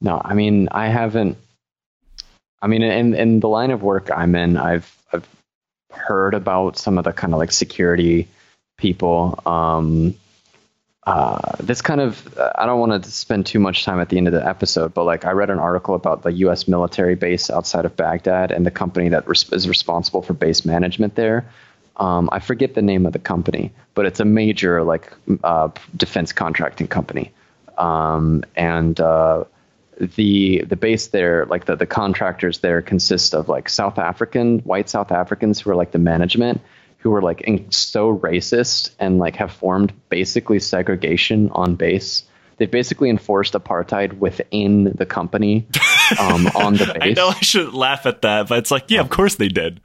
[0.00, 1.38] No, I mean, I haven't.
[2.66, 5.28] I mean, in in the line of work I'm in, I've I've
[5.92, 8.26] heard about some of the kind of like security
[8.76, 9.40] people.
[9.46, 10.16] Um,
[11.04, 14.26] uh, this kind of I don't want to spend too much time at the end
[14.26, 16.66] of the episode, but like I read an article about the U.S.
[16.66, 21.14] military base outside of Baghdad and the company that res- is responsible for base management
[21.14, 21.48] there.
[21.98, 25.12] Um, I forget the name of the company, but it's a major like
[25.44, 27.30] uh, defense contracting company,
[27.78, 29.44] um, and uh,
[29.98, 34.88] the the base there, like the the contractors there, consist of like South African white
[34.88, 36.60] South Africans who are like the management,
[36.98, 42.24] who are like in, so racist and like have formed basically segregation on base.
[42.58, 45.66] They've basically enforced apartheid within the company
[46.18, 47.02] um, on the base.
[47.02, 49.80] I know I shouldn't laugh at that, but it's like, yeah, of course they did.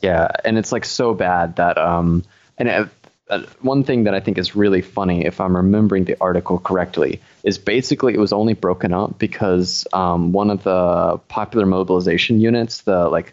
[0.00, 2.24] Yeah, and it's like so bad that um
[2.56, 2.90] and
[3.30, 7.20] uh, one thing that I think is really funny, if I'm remembering the article correctly,
[7.44, 12.82] is basically it was only broken up because um, one of the popular mobilization units,
[12.82, 13.32] the like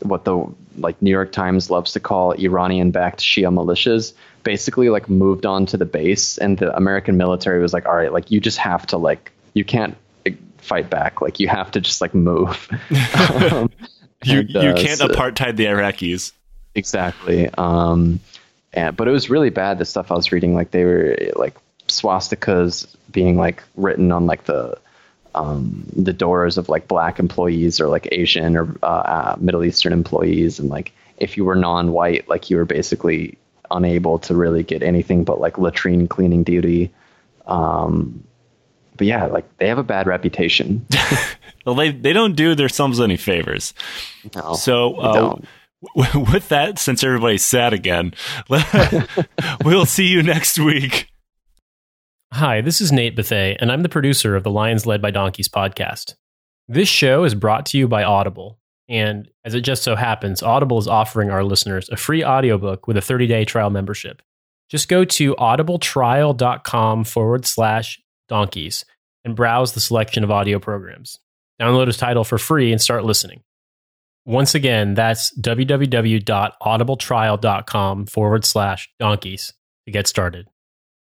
[0.00, 0.46] what the
[0.78, 5.76] like New York Times loves to call Iranian-backed Shia militias, basically like moved on to
[5.76, 8.98] the base, and the American military was like, all right, like you just have to
[8.98, 12.68] like you can't like, fight back, like you have to just like move.
[13.52, 13.70] um,
[14.24, 16.32] You and, you uh, can't so- apartheid the Iraqis.
[16.74, 17.48] Exactly.
[17.56, 18.20] Um,
[18.76, 19.78] and, but it was really bad.
[19.78, 21.56] The stuff I was reading, like they were like
[21.88, 24.78] swastikas being like written on like the
[25.34, 29.92] um, the doors of like black employees or like Asian or uh, uh, Middle Eastern
[29.92, 33.38] employees, and like if you were non-white, like you were basically
[33.70, 36.92] unable to really get anything but like latrine cleaning duty.
[37.46, 38.22] Um,
[38.96, 40.86] but yeah, like they have a bad reputation.
[41.66, 43.74] Well, they they don't do their sums any favors.
[44.36, 45.36] No, So uh,
[45.94, 48.14] with that, since everybody's sad again,
[49.64, 51.08] we'll see you next week.
[52.32, 55.48] Hi, this is Nate Bethay, and I'm the producer of the Lions Led by Donkeys
[55.48, 56.14] podcast.
[56.68, 58.58] This show is brought to you by Audible.
[58.88, 62.96] And as it just so happens, Audible is offering our listeners a free audiobook with
[62.96, 64.22] a 30 day trial membership.
[64.68, 68.84] Just go to audibletrial.com forward slash donkeys
[69.24, 71.18] and browse the selection of audio programs.
[71.60, 73.42] Download a title for free and start listening.
[74.26, 79.52] Once again, that's www.audibletrial.com forward slash donkeys
[79.86, 80.48] to get started.